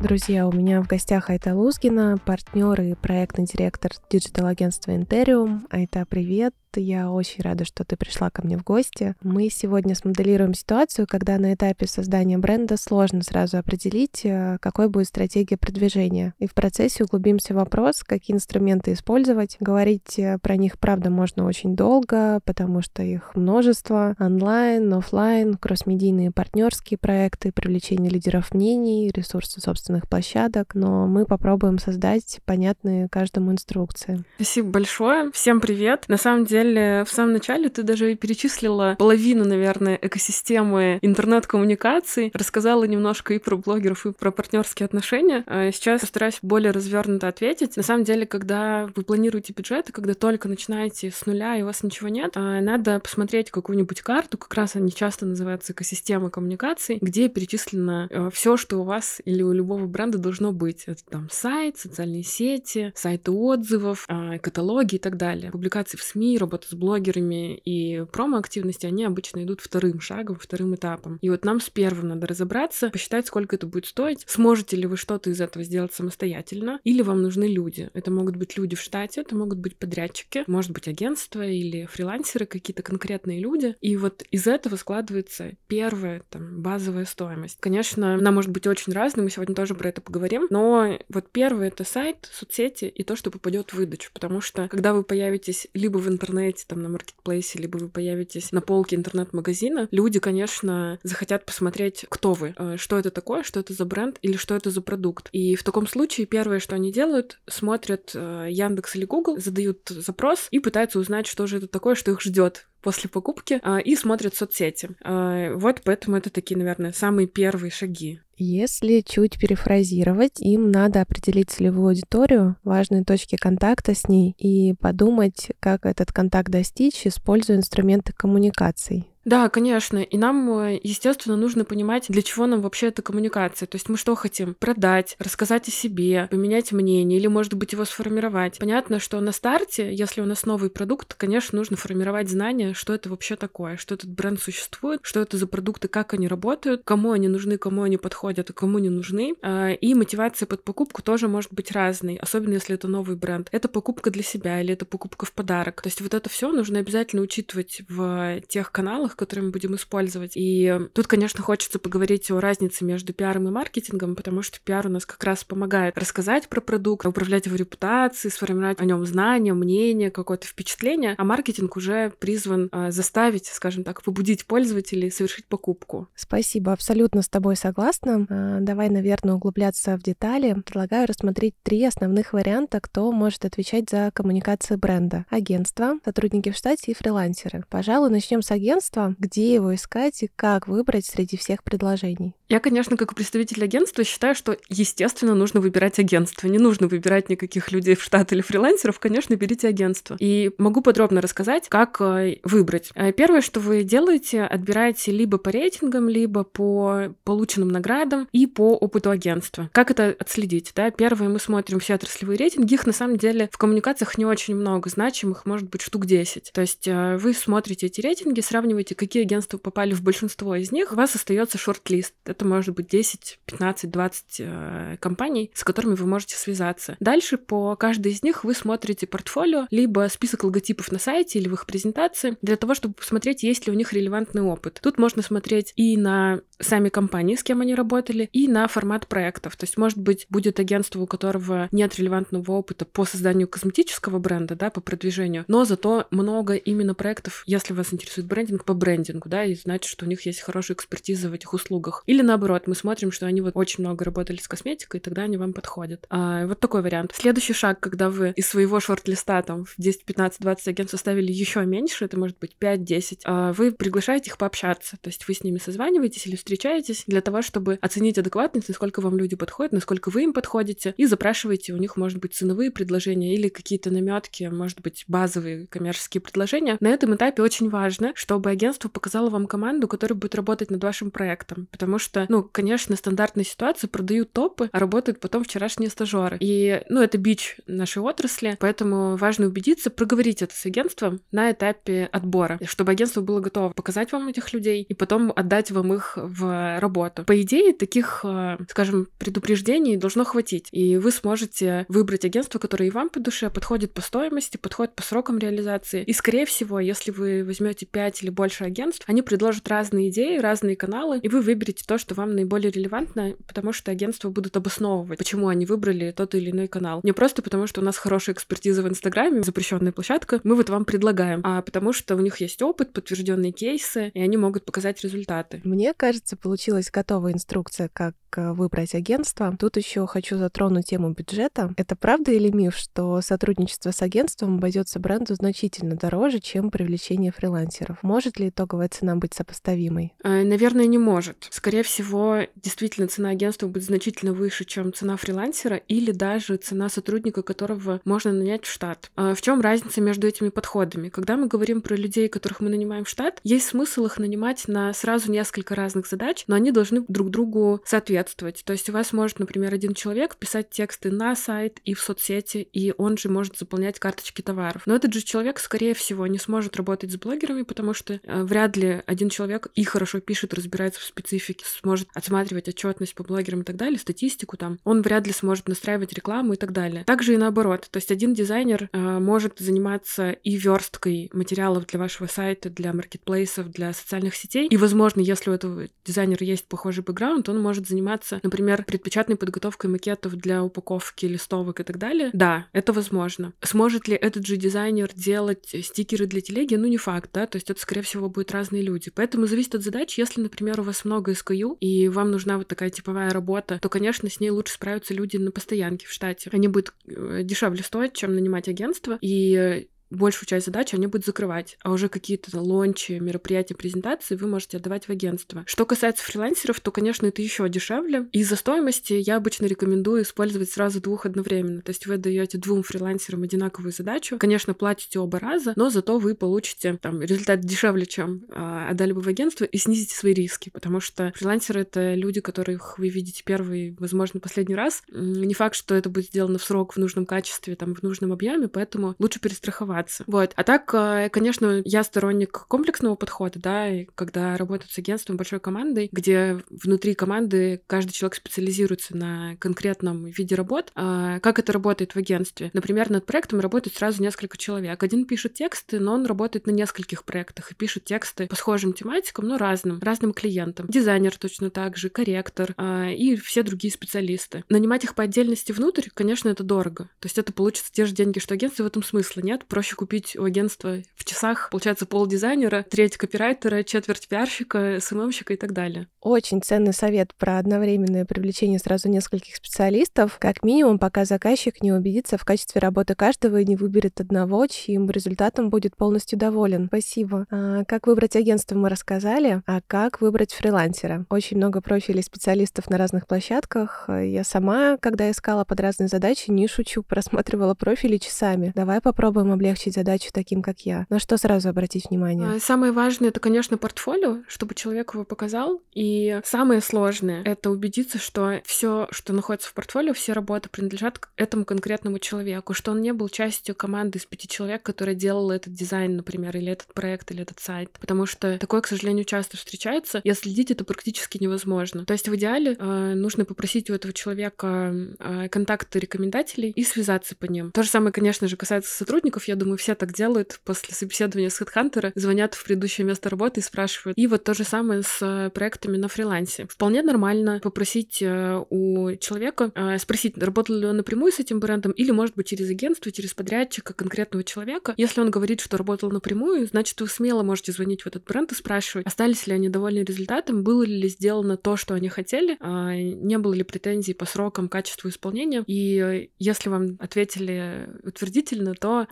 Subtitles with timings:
[0.00, 5.66] Друзья, у меня в гостях Айта Лузгина, партнер и проектный директор digital -агентства Interium.
[5.70, 6.54] Айта, привет!
[6.80, 9.14] Я очень рада, что ты пришла ко мне в гости.
[9.22, 15.08] Мы сегодня смоделируем ситуацию, когда на этапе создания бренда сложно сразу определить, э, какой будет
[15.08, 16.34] стратегия продвижения.
[16.38, 19.56] И в процессе углубимся в вопрос, какие инструменты использовать.
[19.58, 24.14] Говорить э, про них, правда, можно очень долго, потому что их множество.
[24.20, 30.74] Онлайн, офлайн, кроссмедийные партнерские проекты, привлечение лидеров мнений, ресурсы собственных площадок.
[30.74, 34.24] Но мы попробуем создать понятные каждому инструкции.
[34.36, 35.32] Спасибо большое.
[35.32, 36.04] Всем привет.
[36.08, 42.84] На самом деле деле, в самом начале ты даже перечислила половину, наверное, экосистемы интернет-коммуникаций, рассказала
[42.84, 45.44] немножко и про блогеров, и про партнерские отношения.
[45.46, 47.76] А сейчас постараюсь более развернуто ответить.
[47.76, 51.82] На самом деле, когда вы планируете бюджеты, когда только начинаете с нуля и у вас
[51.82, 57.28] ничего нет, а, надо посмотреть какую-нибудь карту, как раз они часто называются экосистемы коммуникаций, где
[57.28, 60.84] перечислено э, все, что у вас или у любого бренда должно быть.
[60.86, 65.50] Это там сайт, социальные сети, сайты отзывов, а, каталоги и так далее.
[65.50, 71.18] Публикации в СМИ, работа с блогерами и промо-активности, они обычно идут вторым шагом, вторым этапом.
[71.20, 74.96] И вот нам с первым надо разобраться, посчитать, сколько это будет стоить, сможете ли вы
[74.96, 77.90] что-то из этого сделать самостоятельно, или вам нужны люди.
[77.92, 82.46] Это могут быть люди в штате, это могут быть подрядчики, может быть агентство или фрилансеры,
[82.46, 83.76] какие-то конкретные люди.
[83.82, 87.58] И вот из этого складывается первая там базовая стоимость.
[87.60, 91.68] Конечно, она может быть очень разной, мы сегодня тоже про это поговорим, но вот первый
[91.68, 95.98] это сайт, соцсети и то, что попадет в выдачу, потому что когда вы появитесь либо
[95.98, 101.44] в интернете, интернете, там на маркетплейсе, либо вы появитесь на полке интернет-магазина, люди, конечно, захотят
[101.44, 104.80] посмотреть, кто вы, э, что это такое, что это за бренд или что это за
[104.80, 105.28] продукт.
[105.32, 110.48] И в таком случае первое, что они делают, смотрят э, Яндекс или Google, задают запрос
[110.50, 114.36] и пытаются узнать, что же это такое, что их ждет после покупки а, и смотрят
[114.36, 114.90] соцсети.
[115.04, 118.20] Вот поэтому это такие, наверное, самые первые шаги.
[118.40, 125.50] Если чуть перефразировать, им надо определить целевую аудиторию, важные точки контакта с ней и подумать,
[125.58, 129.08] как этот контакт достичь, используя инструменты коммуникаций.
[129.28, 129.98] Да, конечно.
[129.98, 133.66] И нам, э, естественно, нужно понимать, для чего нам вообще эта коммуникация.
[133.66, 134.54] То есть мы что хотим?
[134.54, 138.58] Продать, рассказать о себе, поменять мнение или, может быть, его сформировать.
[138.58, 143.10] Понятно, что на старте, если у нас новый продукт, конечно, нужно формировать знания, что это
[143.10, 147.28] вообще такое, что этот бренд существует, что это за продукты, как они работают, кому они
[147.28, 149.34] нужны, кому они подходят, а кому не нужны.
[149.42, 153.48] А, и мотивация под покупку тоже может быть разной, особенно если это новый бренд.
[153.52, 155.82] Это покупка для себя или это покупка в подарок.
[155.82, 160.32] То есть вот это все нужно обязательно учитывать в тех каналах, которые мы будем использовать.
[160.34, 164.90] И тут, конечно, хочется поговорить о разнице между пиаром и маркетингом, потому что пиар у
[164.90, 170.10] нас как раз помогает рассказать про продукт, управлять его репутацией, сформировать о нем знания, мнение,
[170.10, 176.08] какое-то впечатление, а маркетинг уже призван э, заставить, скажем так, побудить пользователей совершить покупку.
[176.14, 178.26] Спасибо, абсолютно с тобой согласна.
[178.28, 180.54] Э, давай, наверное, углубляться в детали.
[180.64, 185.26] Предлагаю рассмотреть три основных варианта, кто может отвечать за коммуникацию бренда.
[185.30, 187.64] Агентство, сотрудники в штате и фрилансеры.
[187.68, 192.34] Пожалуй, начнем с агентства где его искать и как выбрать среди всех предложений?
[192.48, 196.48] Я, конечно, как представитель агентства считаю, что, естественно, нужно выбирать агентство.
[196.48, 200.16] Не нужно выбирать никаких людей в штат или фрилансеров, конечно, берите агентство.
[200.18, 202.90] И могу подробно рассказать, как э, выбрать.
[202.94, 208.74] Э, первое, что вы делаете, отбираете либо по рейтингам, либо по полученным наградам и по
[208.74, 209.68] опыту агентства.
[209.72, 210.72] Как это отследить?
[210.74, 210.90] Да?
[210.90, 212.74] Первое, мы смотрим все отраслевые рейтинги.
[212.74, 214.88] Их, на самом деле, в коммуникациях не очень много.
[214.88, 216.52] Значимых может быть штук 10.
[216.54, 220.92] То есть э, вы смотрите эти рейтинги, сравниваете, какие агентства попали в большинство из них,
[220.92, 226.06] у вас остается шорт-лист это может быть 10, 15, 20 э, компаний, с которыми вы
[226.06, 226.96] можете связаться.
[227.00, 231.54] Дальше по каждой из них вы смотрите портфолио, либо список логотипов на сайте или в
[231.54, 234.78] их презентации, для того, чтобы посмотреть, есть ли у них релевантный опыт.
[234.82, 239.56] Тут можно смотреть и на сами компании, с кем они работали, и на формат проектов.
[239.56, 244.54] То есть, может быть, будет агентство, у которого нет релевантного опыта по созданию косметического бренда,
[244.54, 249.44] да, по продвижению, но зато много именно проектов, если вас интересует брендинг, по брендингу, да,
[249.44, 252.02] и значит, что у них есть хорошая экспертиза в этих услугах.
[252.06, 255.36] Или наоборот, мы смотрим, что они вот очень много работали с косметикой, и тогда они
[255.36, 256.06] вам подходят.
[256.10, 257.12] А, вот такой вариант.
[257.14, 261.64] Следующий шаг, когда вы из своего шорт-листа там в 10, 15, 20 агентств составили еще
[261.64, 264.96] меньше, это может быть 5-10, а вы приглашаете их пообщаться.
[265.00, 269.18] То есть вы с ними созваниваетесь или встречаетесь для того, чтобы оценить адекватность, насколько вам
[269.18, 273.48] люди подходят, насколько вы им подходите, и запрашиваете у них, может быть, ценовые предложения или
[273.48, 276.78] какие-то наметки, может быть, базовые коммерческие предложения.
[276.80, 281.10] На этом этапе очень важно, чтобы агентство показало вам команду, которая будет работать над вашим
[281.10, 286.38] проектом, потому что ну, конечно, стандартная ситуация, продают топы, а работают потом вчерашние стажеры.
[286.40, 292.08] И, ну, это бич нашей отрасли, поэтому важно убедиться, проговорить это с агентством на этапе
[292.10, 296.37] отбора, чтобы агентство было готово показать вам этих людей и потом отдать вам их в
[296.38, 297.24] в работу.
[297.24, 302.90] По идее, таких, э, скажем, предупреждений должно хватить, и вы сможете выбрать агентство, которое и
[302.90, 306.02] вам по душе, подходит по стоимости, подходит по срокам реализации.
[306.04, 310.76] И, скорее всего, если вы возьмете 5 или больше агентств, они предложат разные идеи, разные
[310.76, 315.48] каналы, и вы выберете то, что вам наиболее релевантно, потому что агентства будут обосновывать, почему
[315.48, 317.00] они выбрали тот или иной канал.
[317.02, 320.84] Не просто потому, что у нас хорошая экспертиза в Инстаграме, запрещенная площадка, мы вот вам
[320.84, 325.60] предлагаем, а потому что у них есть опыт, подтвержденные кейсы, и они могут показать результаты.
[325.64, 329.54] Мне кажется, получилась готовая инструкция, как э, выбрать агентство.
[329.58, 331.72] Тут еще хочу затронуть тему бюджета.
[331.76, 338.02] Это правда или миф, что сотрудничество с агентством обойдется бренду значительно дороже, чем привлечение фрилансеров?
[338.02, 340.14] Может ли итоговая цена быть сопоставимой?
[340.22, 341.48] Э, наверное, не может.
[341.50, 347.42] Скорее всего, действительно цена агентства будет значительно выше, чем цена фрилансера или даже цена сотрудника,
[347.42, 349.10] которого можно нанять в штат.
[349.16, 351.08] А в чем разница между этими подходами?
[351.08, 354.92] Когда мы говорим про людей, которых мы нанимаем в штат, есть смысл их нанимать на
[354.92, 358.62] сразу несколько разных задач, но они должны друг другу соответствовать.
[358.64, 362.58] То есть у вас может, например, один человек писать тексты на сайт и в соцсети,
[362.72, 364.82] и он же может заполнять карточки товаров.
[364.86, 368.76] Но этот же человек, скорее всего, не сможет работать с блогерами, потому что э, вряд
[368.76, 373.64] ли один человек и хорошо пишет, разбирается в специфике, сможет отсматривать отчетность по блогерам и
[373.64, 374.78] так далее, статистику там.
[374.84, 377.04] Он вряд ли сможет настраивать рекламу и так далее.
[377.04, 377.88] Также и наоборот.
[377.90, 383.70] То есть один дизайнер э, может заниматься и версткой материалов для вашего сайта, для маркетплейсов,
[383.70, 384.68] для социальных сетей.
[384.68, 389.90] И, возможно, если у этого дизайнера есть похожий бэкграунд, он может заниматься, например, предпечатной подготовкой
[389.90, 392.30] макетов для упаковки листовок и так далее.
[392.32, 393.52] Да, это возможно.
[393.62, 396.74] Сможет ли этот же дизайнер делать стикеры для телеги?
[396.74, 399.10] Ну, не факт, да, то есть это, скорее всего, будут разные люди.
[399.14, 400.18] Поэтому зависит от задач.
[400.18, 404.30] Если, например, у вас много SKU, и вам нужна вот такая типовая работа, то, конечно,
[404.30, 406.50] с ней лучше справятся люди на постоянке в штате.
[406.52, 411.76] Они будут э, дешевле стоить, чем нанимать агентство, и большую часть задач они будут закрывать,
[411.82, 415.64] а уже какие-то лончи, мероприятия, презентации вы можете отдавать в агентство.
[415.66, 418.28] Что касается фрилансеров, то, конечно, это еще дешевле.
[418.32, 421.82] Из-за стоимости я обычно рекомендую использовать сразу двух одновременно.
[421.82, 424.38] То есть вы даете двум фрилансерам одинаковую задачу.
[424.38, 429.20] Конечно, платите оба раза, но зато вы получите там результат дешевле, чем а, отдали бы
[429.20, 433.96] в агентство, и снизите свои риски, потому что фрилансеры— это люди, которых вы видите первый,
[433.98, 435.02] возможно, последний раз.
[435.12, 438.68] Не факт, что это будет сделано в срок, в нужном качестве, там, в нужном объеме,
[438.68, 440.24] поэтому лучше перестраховать развиваться.
[440.26, 440.52] Вот.
[440.56, 445.60] А так, э, конечно, я сторонник комплексного подхода, да, и когда работают с агентством большой
[445.60, 450.90] командой, где внутри команды каждый человек специализируется на конкретном виде работ.
[450.94, 452.70] А как это работает в агентстве?
[452.72, 455.02] Например, над проектом работает сразу несколько человек.
[455.02, 459.46] Один пишет тексты, но он работает на нескольких проектах и пишет тексты по схожим тематикам,
[459.46, 460.86] но разным, разным клиентам.
[460.88, 464.64] Дизайнер точно так же, корректор а, и все другие специалисты.
[464.68, 467.04] Нанимать их по отдельности внутрь, конечно, это дорого.
[467.20, 469.64] То есть это получится те же деньги, что агентство, в этом смысла нет.
[469.66, 475.54] Проще проще купить у агентства в часах, получается, пол дизайнера, треть копирайтера, четверть пиарщика, СММщика
[475.54, 476.08] и так далее.
[476.20, 482.36] Очень ценный совет про одновременное привлечение сразу нескольких специалистов, как минимум, пока заказчик не убедится
[482.36, 486.86] в качестве работы каждого и не выберет одного, чьим результатом будет полностью доволен.
[486.88, 487.46] Спасибо.
[487.50, 491.24] А, как выбрать агентство мы рассказали, а как выбрать фрилансера?
[491.30, 494.08] Очень много профилей специалистов на разных площадках.
[494.08, 498.72] Я сама, когда искала под разные задачи, не шучу, просматривала профили часами.
[498.74, 501.06] Давай попробуем облегчить облегчить задачу таким, как я?
[501.08, 502.56] На что сразу обратить внимание?
[502.56, 505.80] А, самое важное— это, конечно, портфолио, чтобы человек его показал.
[505.94, 511.64] И самое сложное— это убедиться, что все, что находится в портфолио, все работы принадлежат этому
[511.64, 516.16] конкретному человеку, что он не был частью команды из пяти человек, которая делала этот дизайн,
[516.16, 517.90] например, или этот проект, или этот сайт.
[518.00, 522.04] Потому что такое, к сожалению, часто встречается, и следить это практически невозможно.
[522.04, 527.36] То есть в идеале э, нужно попросить у этого человека э, контакты рекомендателей и связаться
[527.36, 527.70] по ним.
[527.72, 529.46] То же самое, конечно же, касается сотрудников.
[529.46, 533.60] Я думаю, думаю, все так делают после собеседования с HeadHunter, звонят в предыдущее место работы
[533.60, 534.16] и спрашивают.
[534.16, 536.66] И вот то же самое с э, проектами на фрилансе.
[536.70, 541.92] Вполне нормально попросить э, у человека, э, спросить, работал ли он напрямую с этим брендом,
[541.92, 544.94] или, может быть, через агентство, через подрядчика конкретного человека.
[544.96, 548.54] Если он говорит, что работал напрямую, значит, вы смело можете звонить в этот бренд и
[548.54, 553.36] спрашивать, остались ли они довольны результатом, было ли сделано то, что они хотели, а, не
[553.36, 555.62] было ли претензий по срокам, качеству исполнения.
[555.66, 559.06] И если вам ответили утвердительно, то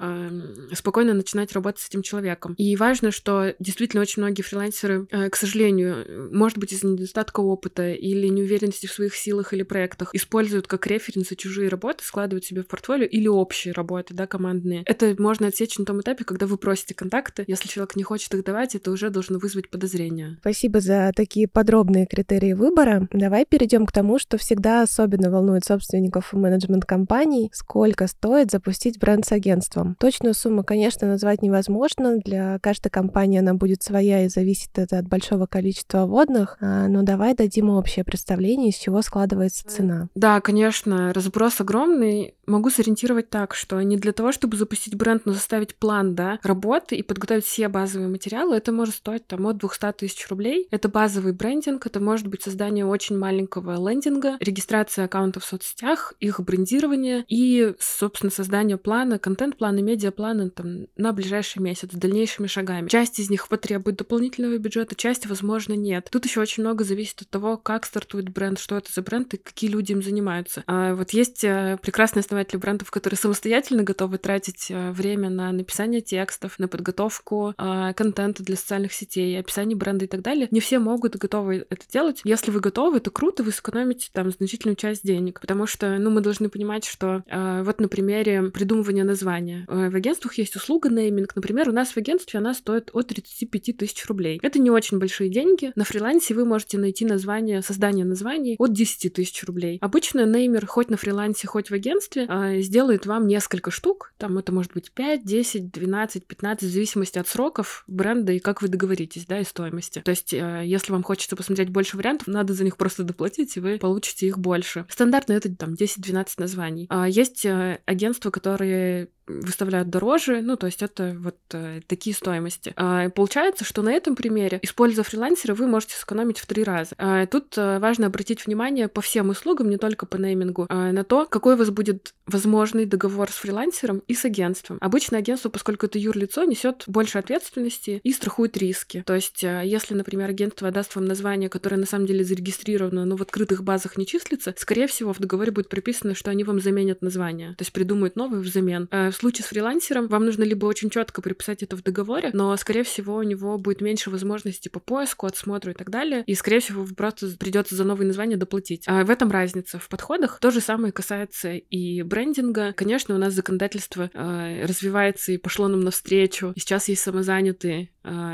[0.73, 2.55] спокойно начинать работать с этим человеком.
[2.59, 7.91] И важно, что действительно очень многие фрилансеры, э, к сожалению, может быть, из-за недостатка опыта
[7.91, 12.67] или неуверенности в своих силах или проектах, используют как референсы чужие работы, складывают себе в
[12.67, 14.83] портфолио или общие работы, да, командные.
[14.87, 17.45] Это можно отсечь на том этапе, когда вы просите контакты.
[17.47, 20.39] Если человек не хочет их давать, это уже должно вызвать подозрения.
[20.41, 23.09] Спасибо за такие подробные критерии выбора.
[23.13, 27.51] Давай перейдем к тому, что всегда особенно волнует собственников и менеджмент компаний.
[27.53, 29.97] Сколько стоит запустить бренд с агентством?
[29.99, 32.19] Точную сумму, конечно, назвать невозможно.
[32.19, 36.57] Для каждой компании она будет своя и зависит это от большого количества водных.
[36.61, 40.09] А, но давай дадим общее представление, из чего складывается цена.
[40.15, 42.35] Да, конечно, разброс огромный.
[42.47, 46.95] Могу сориентировать так, что не для того, чтобы запустить бренд, но заставить план да, работы
[46.95, 50.69] и подготовить все базовые материалы, это может стоить там, от 200 тысяч рублей.
[50.71, 56.41] Это базовый брендинг, это может быть создание очень маленького лендинга, регистрация аккаунтов в соцсетях, их
[56.41, 59.81] брендирование и, собственно, создание плана, контент-плана,
[60.17, 62.89] медиаплана там, на ближайший месяц с дальнейшими шагами.
[62.89, 66.09] Часть из них потребует дополнительного бюджета, часть, возможно, нет.
[66.11, 69.37] Тут еще очень много зависит от того, как стартует бренд, что это за бренд и
[69.37, 70.65] какие люди им занимаются.
[70.67, 76.01] А вот есть э, прекрасные основатели брендов, которые самостоятельно готовы тратить э, время на написание
[76.01, 80.49] текстов, на подготовку э, контента для социальных сетей, описание бренда и так далее.
[80.51, 82.21] Не все могут готовы это делать.
[82.25, 86.21] Если вы готовы, то круто, вы сэкономите там значительную часть денег, потому что, ну, мы
[86.21, 89.65] должны понимать, что вот на примере придумывания названия.
[89.69, 91.35] В агентствах есть услуга нейминг.
[91.35, 94.39] Например, у нас в агентстве она стоит от 35 тысяч рублей.
[94.41, 95.73] Это не очень большие деньги.
[95.75, 99.79] На фрилансе вы можете найти название, создание названий от 10 тысяч рублей.
[99.81, 104.13] Обычно неймер хоть на фрилансе, хоть в агентстве э, сделает вам несколько штук.
[104.17, 108.63] Там это может быть 5, 10, 12, 15, в зависимости от сроков бренда и как
[108.63, 110.03] вы договоритесь, да, и стоимости.
[110.05, 113.61] То есть, э, если вам хочется посмотреть больше вариантов, надо за них просто доплатить, и
[113.61, 114.87] вы получите их больше.
[114.89, 116.87] Стандартно это там 10-12 названий.
[116.91, 122.73] А есть э, агентства, которые выставляют дороже, ну, то есть это вот э, такие стоимости.
[122.77, 126.95] А, получается, что на этом примере, используя фрилансера, вы можете сэкономить в три раза.
[126.99, 131.05] А, тут э, важно обратить внимание по всем услугам, не только по неймингу, а, на
[131.05, 134.79] то, какой у вас будет возможный договор с фрилансером и с агентством.
[134.81, 139.03] Обычно агентство, поскольку это юрлицо, несет больше ответственности и страхует риски.
[139.07, 143.17] То есть, э, если, например, агентство даст вам название, которое на самом деле зарегистрировано, но
[143.17, 147.03] в открытых базах не числится, скорее всего, в договоре будет прописано, что они вам заменят
[147.03, 148.89] название, то есть придумают новое взамен.
[148.91, 152.83] В случае с фрилансером вам нужно либо очень четко приписать это в договоре, но, скорее
[152.83, 156.87] всего, у него будет меньше возможностей по поиску, отсмотру и так далее, и, скорее всего,
[156.97, 158.85] просто придется за новые названия доплатить.
[158.87, 160.39] А в этом разница в подходах.
[160.41, 162.73] То же самое касается и брендинга.
[162.73, 166.53] Конечно, у нас законодательство э, развивается и пошло нам навстречу.
[166.55, 167.91] И сейчас есть самозанятые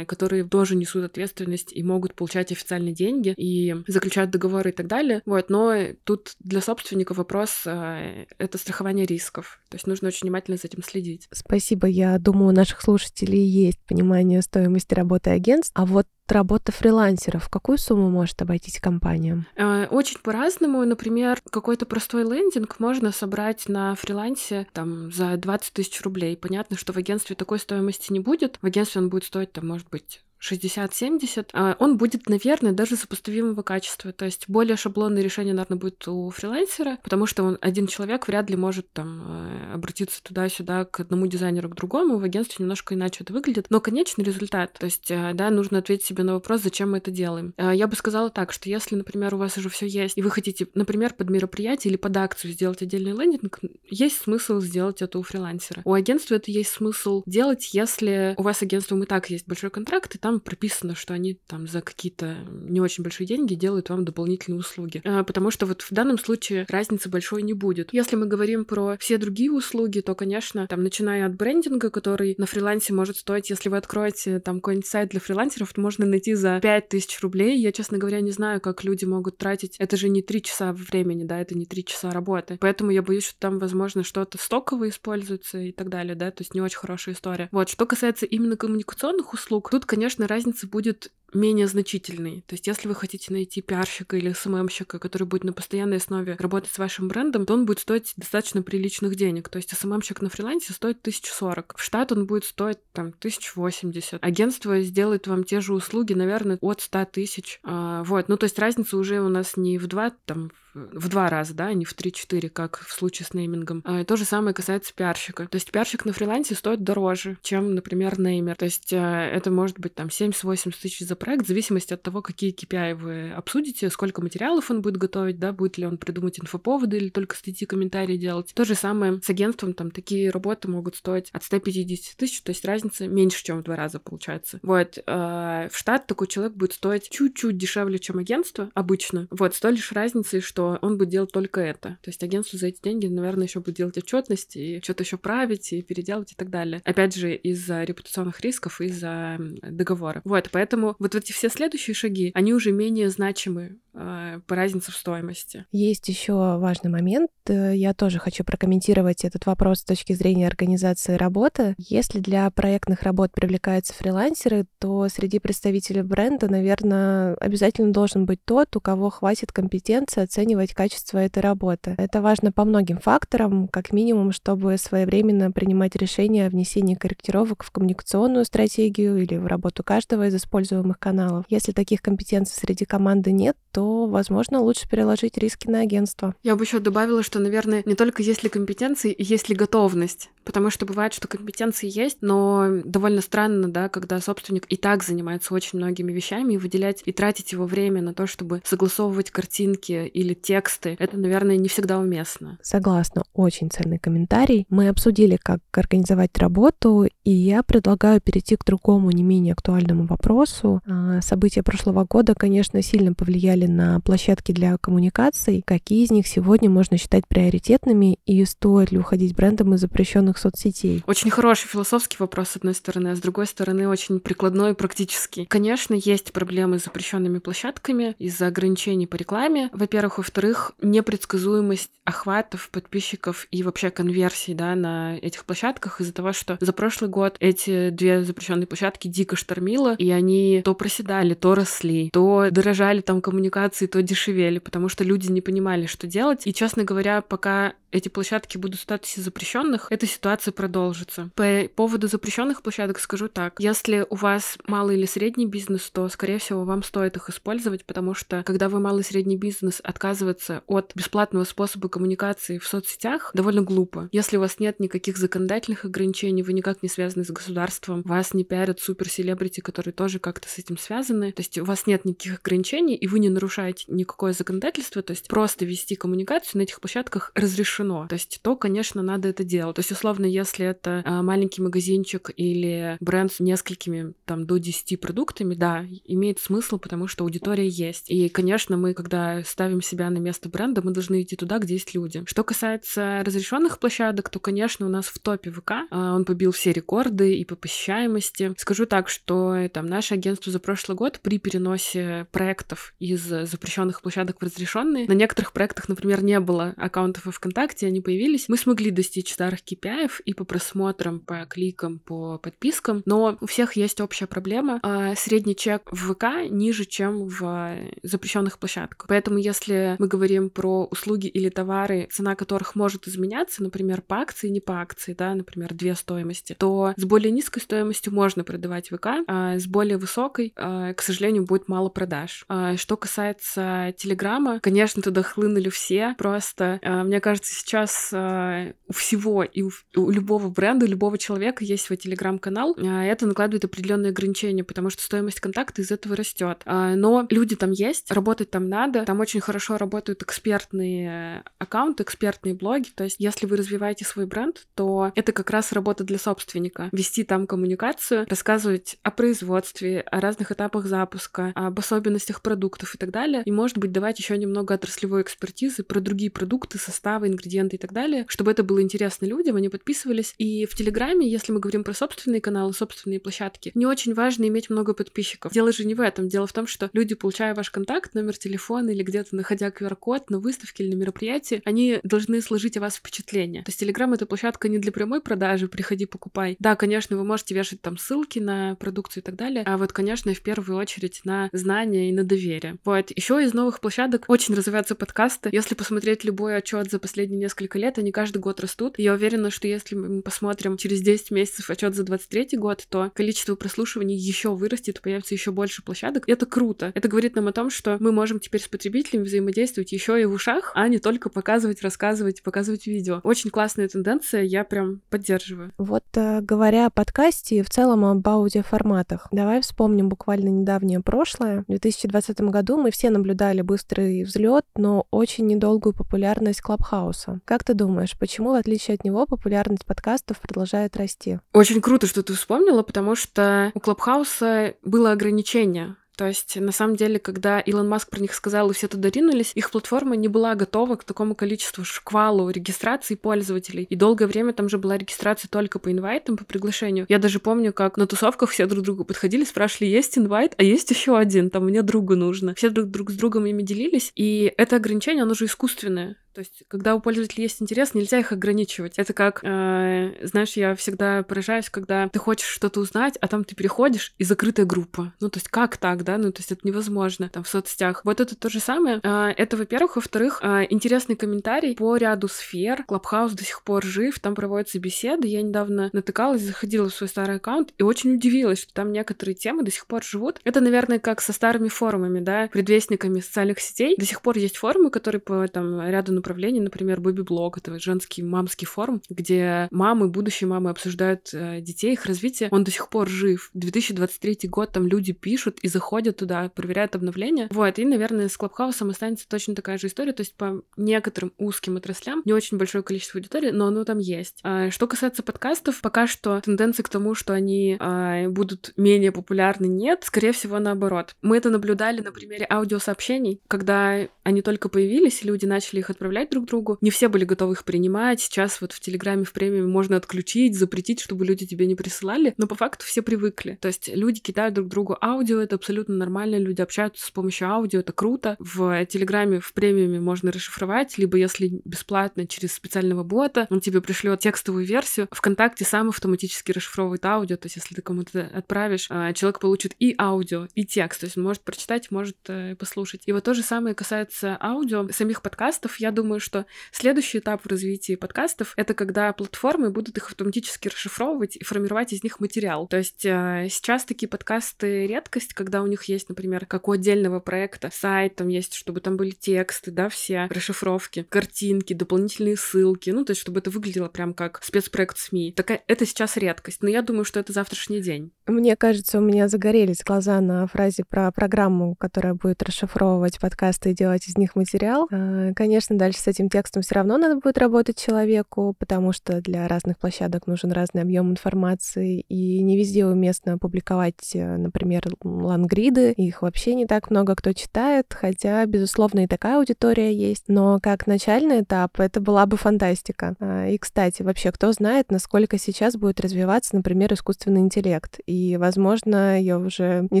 [0.06, 5.22] которые тоже несут ответственность и могут получать официальные деньги и заключают договоры и так далее.
[5.26, 5.74] Вот, но
[6.04, 7.98] тут для собственника вопрос а,—
[8.38, 9.60] это страхование рисков.
[9.68, 11.28] То есть нужно очень внимательно за этим следить.
[11.32, 11.86] Спасибо.
[11.86, 15.72] Я думаю, у наших слушателей есть понимание стоимости работы агентств.
[15.74, 19.46] А вот работа фрилансеров, какую сумму может обойтись компания?
[19.56, 20.84] А, очень по-разному.
[20.84, 26.36] Например, какой-то простой лендинг можно собрать на фрилансе там за 20 тысяч рублей.
[26.36, 28.58] Понятно, что в агентстве такой стоимости не будет.
[28.62, 33.62] В агентстве он будет стоить это может быть 60-70, а, он будет, наверное, даже сопоставимого
[33.62, 34.12] качества.
[34.12, 38.48] То есть более шаблонное решение, наверное, будет у фрилансера, потому что он один человек вряд
[38.50, 42.18] ли может там э, обратиться туда-сюда к одному дизайнеру, к другому.
[42.18, 43.66] В агентстве немножко иначе это выглядит.
[43.70, 47.10] Но конечный результат, то есть, э, да, нужно ответить себе на вопрос, зачем мы это
[47.10, 47.52] делаем.
[47.56, 50.30] Э, я бы сказала так, что если, например, у вас уже все есть, и вы
[50.30, 53.58] хотите, например, под мероприятие или под акцию сделать отдельный лендинг,
[53.90, 55.82] есть смысл сделать это у фрилансера.
[55.84, 60.14] У агентства это есть смысл делать, если у вас агентством и так есть большой контракт,
[60.14, 64.04] и там там прописано, что они там за какие-то не очень большие деньги делают вам
[64.04, 65.02] дополнительные услуги.
[65.04, 67.92] А, потому что вот в данном случае разницы большой не будет.
[67.92, 72.46] Если мы говорим про все другие услуги, то, конечно, там, начиная от брендинга, который на
[72.46, 76.60] фрилансе может стоить, если вы откроете там какой-нибудь сайт для фрилансеров, то можно найти за
[76.60, 77.58] 5000 рублей.
[77.58, 79.74] Я, честно говоря, не знаю, как люди могут тратить.
[79.78, 82.56] Это же не 3 часа времени, да, это не 3 часа работы.
[82.60, 86.54] Поэтому я боюсь, что там, возможно, что-то стоковое используется и так далее, да, то есть
[86.54, 87.48] не очень хорошая история.
[87.50, 92.42] Вот, что касается именно коммуникационных услуг, тут, конечно, конечно, разница будет менее значительный.
[92.48, 96.72] То есть, если вы хотите найти пиарщика или СММщика, который будет на постоянной основе работать
[96.72, 99.48] с вашим брендом, то он будет стоить достаточно приличных денег.
[99.48, 101.76] То есть, СММщик на фрилансе стоит 1040.
[101.76, 104.24] В штат он будет стоить там 1080.
[104.24, 107.60] Агентство сделает вам те же услуги, наверное, от 100 тысяч.
[107.62, 108.28] А, вот.
[108.28, 111.66] Ну, то есть, разница уже у нас не в два, там, в два раза, да,
[111.66, 113.82] а не в 3-4, как в случае с неймингом.
[113.84, 115.46] А, то же самое касается пиарщика.
[115.46, 118.56] То есть пиарщик на фрилансе стоит дороже, чем, например, неймер.
[118.56, 122.22] То есть а, это может быть там 70-80 тысяч за проект, в зависимости от того,
[122.22, 126.96] какие KPI вы обсудите, сколько материалов он будет готовить, да, будет ли он придумать инфоповоды
[126.96, 128.52] или только статьи, комментарии делать.
[128.54, 132.64] То же самое с агентством, там такие работы могут стоить от 150 тысяч, то есть
[132.64, 134.60] разница меньше, чем в два раза получается.
[134.62, 134.98] Вот.
[135.06, 139.26] А, в штат такой человек будет стоить чуть-чуть дешевле, чем агентство обычно.
[139.30, 141.98] Вот, с той лишь разницей, что что он будет делать только это.
[142.02, 145.72] То есть агентство за эти деньги, наверное, еще будет делать отчетность и что-то еще править
[145.72, 146.82] и переделать и так далее.
[146.84, 150.20] Опять же, из-за репутационных рисков, из-за договора.
[150.24, 155.66] Вот, поэтому вот эти все следующие шаги, они уже менее значимы по разнице в стоимости.
[155.72, 157.30] Есть еще важный момент.
[157.48, 161.74] Э, я тоже хочу прокомментировать этот вопрос с точки зрения организации работы.
[161.78, 168.74] Если для проектных работ привлекаются фрилансеры, то среди представителей бренда, наверное, обязательно должен быть тот,
[168.76, 171.94] у кого хватит компетенции оценивать качество этой работы.
[171.98, 177.70] Это важно по многим факторам, как минимум, чтобы своевременно принимать решения о внесении корректировок в
[177.70, 181.44] коммуникационную стратегию или в работу каждого из используемых каналов.
[181.48, 186.34] Если таких компетенций среди команды нет, то, возможно, лучше переложить риски на агентство.
[186.42, 190.30] Я бы еще добавила, что, наверное, не только есть ли компетенции, есть ли готовность.
[190.50, 195.54] Потому что бывает, что компетенции есть, но довольно странно, да, когда собственник и так занимается
[195.54, 200.34] очень многими вещами, и выделять и тратить его время на то, чтобы согласовывать картинки или
[200.34, 202.58] тексты, это, наверное, не всегда уместно.
[202.62, 204.66] Согласна, очень ценный комментарий.
[204.70, 210.80] Мы обсудили, как организовать работу, и я предлагаю перейти к другому не менее актуальному вопросу.
[210.84, 215.62] А, события прошлого года, конечно, сильно повлияли на площадки для коммуникаций.
[215.64, 221.04] Какие из них сегодня можно считать приоритетными, и стоит ли уходить брендом из запрещенных соцсетей?
[221.06, 225.46] Очень хороший философский вопрос, с одной стороны, а с другой стороны, очень прикладной и практический.
[225.46, 230.18] Конечно, есть проблемы с запрещенными площадками из-за ограничений по рекламе, во-первых.
[230.18, 236.72] Во-вторых, непредсказуемость охватов, подписчиков и вообще конверсий да, на этих площадках из-за того, что за
[236.72, 242.48] прошлый год эти две запрещенные площадки дико штормило, и они то проседали, то росли, то
[242.50, 246.46] дорожали там коммуникации, то дешевели, потому что люди не понимали, что делать.
[246.46, 250.19] И, честно говоря, пока эти площадки будут в статусе запрещенных, эта ситуация
[250.54, 251.30] продолжится.
[251.34, 253.58] По поводу запрещенных площадок скажу так.
[253.58, 258.14] Если у вас малый или средний бизнес, то, скорее всего, вам стоит их использовать, потому
[258.14, 263.62] что, когда вы малый и средний бизнес отказывается от бесплатного способа коммуникации в соцсетях, довольно
[263.62, 264.08] глупо.
[264.12, 268.44] Если у вас нет никаких законодательных ограничений, вы никак не связаны с государством, вас не
[268.44, 272.94] пиарят супер-селебрити, которые тоже как-то с этим связаны, то есть у вас нет никаких ограничений,
[272.94, 278.06] и вы не нарушаете никакое законодательство, то есть просто вести коммуникацию на этих площадках разрешено.
[278.08, 279.76] То есть то, конечно, надо это делать.
[279.76, 285.00] То есть, условно, если это а, маленький магазинчик или бренд с несколькими там до 10
[285.00, 288.10] продуктами, да, имеет смысл, потому что аудитория есть.
[288.10, 291.94] И, конечно, мы, когда ставим себя на место бренда, мы должны идти туда, где есть
[291.94, 292.22] люди.
[292.26, 296.72] Что касается разрешенных площадок, то, конечно, у нас в топе ВК а, он побил все
[296.72, 298.54] рекорды и по посещаемости.
[298.56, 304.02] Скажу так, что э, там наше агентство за прошлый год при переносе проектов из запрещенных
[304.02, 308.48] площадок в разрешенные, на некоторых проектах, например, не было аккаунтов в ВКонтакте, ВКонтакте они появились,
[308.48, 313.74] мы смогли достичь старых KPI и по просмотрам, по кликам, по подпискам, но у всех
[313.76, 314.80] есть общая проблема.
[314.82, 319.06] А средний чек в ВК ниже, чем в запрещенных площадках.
[319.08, 324.48] Поэтому если мы говорим про услуги или товары, цена которых может изменяться, например, по акции,
[324.48, 329.08] не по акции, да, например, две стоимости, то с более низкой стоимостью можно продавать ВК,
[329.26, 332.44] а с более высокой, а, к сожалению, будет мало продаж.
[332.48, 339.62] А что касается Телеграма, конечно, туда хлынули все, просто, мне кажется, сейчас у всего и
[339.62, 342.76] у, у любого бренда, у любого человека есть свой телеграм-канал.
[342.76, 346.62] Э, это накладывает определенные ограничения, потому что стоимость контакта из этого растет.
[346.64, 349.04] Э, но люди там есть, работать там надо.
[349.04, 352.88] Там очень хорошо работают экспертные аккаунты, экспертные блоги.
[352.94, 356.88] То есть, если вы развиваете свой бренд, то это как раз работа для собственника.
[356.92, 363.10] Вести там коммуникацию, рассказывать о производстве, о разных этапах запуска, об особенностях продуктов и так
[363.10, 363.42] далее.
[363.44, 367.92] И, может быть, давать еще немного отраслевой экспертизы про другие продукты, составы, ингредиенты и так
[367.92, 370.34] далее, чтобы это было интересно людям, они подписывались.
[370.36, 374.68] И в Телеграме, если мы говорим про собственные каналы, собственные площадки, не очень важно иметь
[374.68, 375.52] много подписчиков.
[375.52, 376.28] Дело же не в этом.
[376.28, 380.38] Дело в том, что люди, получая ваш контакт, номер телефона или где-то находя QR-код на
[380.38, 383.62] выставке или на мероприятии, они должны сложить о вас впечатление.
[383.62, 386.56] То есть Телеграм— это площадка не для прямой продажи, приходи, покупай.
[386.58, 390.34] Да, конечно, вы можете вешать там ссылки на продукцию и так далее, а вот, конечно,
[390.34, 392.76] в первую очередь на знания и на доверие.
[392.84, 393.10] Вот.
[393.10, 395.48] Еще из новых площадок очень развиваются подкасты.
[395.52, 398.98] Если посмотреть любой отчет за последние несколько лет, они каждый год растут.
[398.98, 403.54] Я уверена, что если мы посмотрим через 10 месяцев отчет за 23 год, то количество
[403.54, 406.28] прослушиваний еще вырастет, появится еще больше площадок.
[406.28, 406.92] И это круто.
[406.94, 410.32] Это говорит нам о том, что мы можем теперь с потребителями взаимодействовать еще и в
[410.32, 413.20] ушах, а не только показывать, рассказывать, показывать видео.
[413.22, 415.72] Очень классная тенденция, я прям поддерживаю.
[415.78, 421.62] Вот э, говоря о подкасте и в целом об аудиоформатах, давай вспомним буквально недавнее прошлое.
[421.62, 427.40] В 2020 году мы все наблюдали быстрый взлет, но очень недолгую популярность Клабхауса.
[427.44, 431.38] Как ты думаешь, почему, в отличие от него, популярность подкастов продолжает расти?
[431.52, 436.96] Очень круто, что ты вспомнила, потому что у Клабхауса было ограничение То есть, на самом
[436.96, 440.54] деле, когда Илон Маск про них сказал, и все туда ринулись, их платформа не была
[440.54, 443.84] готова к такому количеству шквалу регистрации пользователей.
[443.84, 447.06] И долгое время там же была регистрация только по инвайтам, по приглашению.
[447.08, 450.90] Я даже помню, как на тусовках все друг другу подходили, спрашивали, есть инвайт, а есть
[450.90, 452.54] еще один, там мне другу нужно.
[452.54, 456.16] Все друг, друг с другом ими делились, и это ограничение, оно же искусственное.
[456.34, 458.98] То есть, когда у пользователей есть интерес, нельзя их ограничивать.
[458.98, 463.54] Это как, э, знаешь, я всегда поражаюсь, когда ты хочешь что-то узнать, а там ты
[463.54, 465.12] переходишь и закрытая группа.
[465.20, 466.18] Ну, то есть, как так, да?
[466.18, 468.02] Ну, то есть, это невозможно там в соцсетях.
[468.04, 469.00] Вот это то же самое.
[469.02, 469.96] Э, это, во-первых.
[469.96, 472.84] Во-вторых, э, интересный комментарий по ряду сфер.
[472.84, 475.26] Clubhouse до сих пор жив, там проводятся беседы.
[475.26, 479.64] Я недавно натыкалась, заходила в свой старый аккаунт и очень удивилась, что там некоторые темы
[479.64, 480.40] до сих пор живут.
[480.44, 483.96] Это, наверное, как со старыми форумами, да, предвестниками социальных сетей.
[483.98, 488.66] До сих пор есть форумы, которые по там ряду направлений, например, BabyBlog, это женский мамский
[488.66, 492.48] форум, где мамы, будущие мамы обсуждают э, детей, их развитие.
[492.52, 493.50] Он до сих пор жив.
[493.54, 497.48] 2023 год, там люди пишут и заходят туда, проверяют обновления.
[497.50, 501.32] Вот, и, наверное, с Clubhouse ом останется точно такая же история, то есть по некоторым
[501.38, 504.40] узким отраслям не очень большое количество аудитории, но оно там есть.
[504.42, 509.66] А, что касается подкастов, пока что тенденции к тому, что они а, будут менее популярны,
[509.66, 510.02] нет.
[510.04, 511.14] Скорее всего, наоборот.
[511.22, 516.30] Мы это наблюдали на примере аудиосообщений, когда они только появились, люди начали их отправлять отправлять
[516.30, 516.78] друг другу.
[516.80, 518.20] Не все были готовы их принимать.
[518.20, 522.34] Сейчас вот в Телеграме, в премиуме можно отключить, запретить, чтобы люди тебе не присылали.
[522.36, 523.58] Но по факту все привыкли.
[523.60, 526.36] То есть люди кидают друг другу аудио, это абсолютно нормально.
[526.36, 528.36] Люди общаются с помощью аудио, это круто.
[528.40, 534.18] В Телеграме, в премиуме можно расшифровать, либо если бесплатно через специального бота, он тебе пришлет
[534.18, 535.06] текстовую версию.
[535.12, 539.94] Вконтакте сам автоматически расшифровывает аудио, то есть если ты кому-то отправишь, а, человек получит и
[539.98, 543.02] аудио, и текст, то есть он может прочитать, может э, послушать.
[543.06, 545.78] И вот то же самое касается аудио, самих подкастов.
[545.78, 551.36] Я думаю, что следующий этап в развитии подкастов— это когда платформы будут их автоматически расшифровывать
[551.36, 552.66] и формировать из них материал.
[552.66, 557.20] То есть э, сейчас такие подкасты— редкость, когда у них есть, например, как у отдельного
[557.20, 563.04] проекта сайт, там есть, чтобы там были тексты, да, все расшифровки, картинки, дополнительные ссылки, ну,
[563.04, 565.32] то есть чтобы это выглядело прям как спецпроект СМИ.
[565.36, 568.12] Такая, это сейчас редкость, но я думаю, что это завтрашний день.
[568.26, 573.74] Мне кажется, у меня загорелись глаза на фразе про программу, которая будет расшифровывать подкасты и
[573.74, 574.88] делать из них материал.
[574.90, 579.48] А, конечно, дальше с этим текстом все равно надо будет работать человеку, потому что для
[579.48, 585.92] разных площадок нужен разный объем информации, и не везде уместно публиковать, э, например, лангриды.
[585.92, 590.24] Их вообще не так много кто читает, хотя, безусловно, и такая аудитория есть.
[590.28, 593.14] Но как начальный этап это была бы фантастика.
[593.20, 597.98] А, и, кстати, вообще, кто знает, насколько сейчас будет развиваться, например, искусственный интеллект.
[598.06, 600.00] И, возможно, я уже не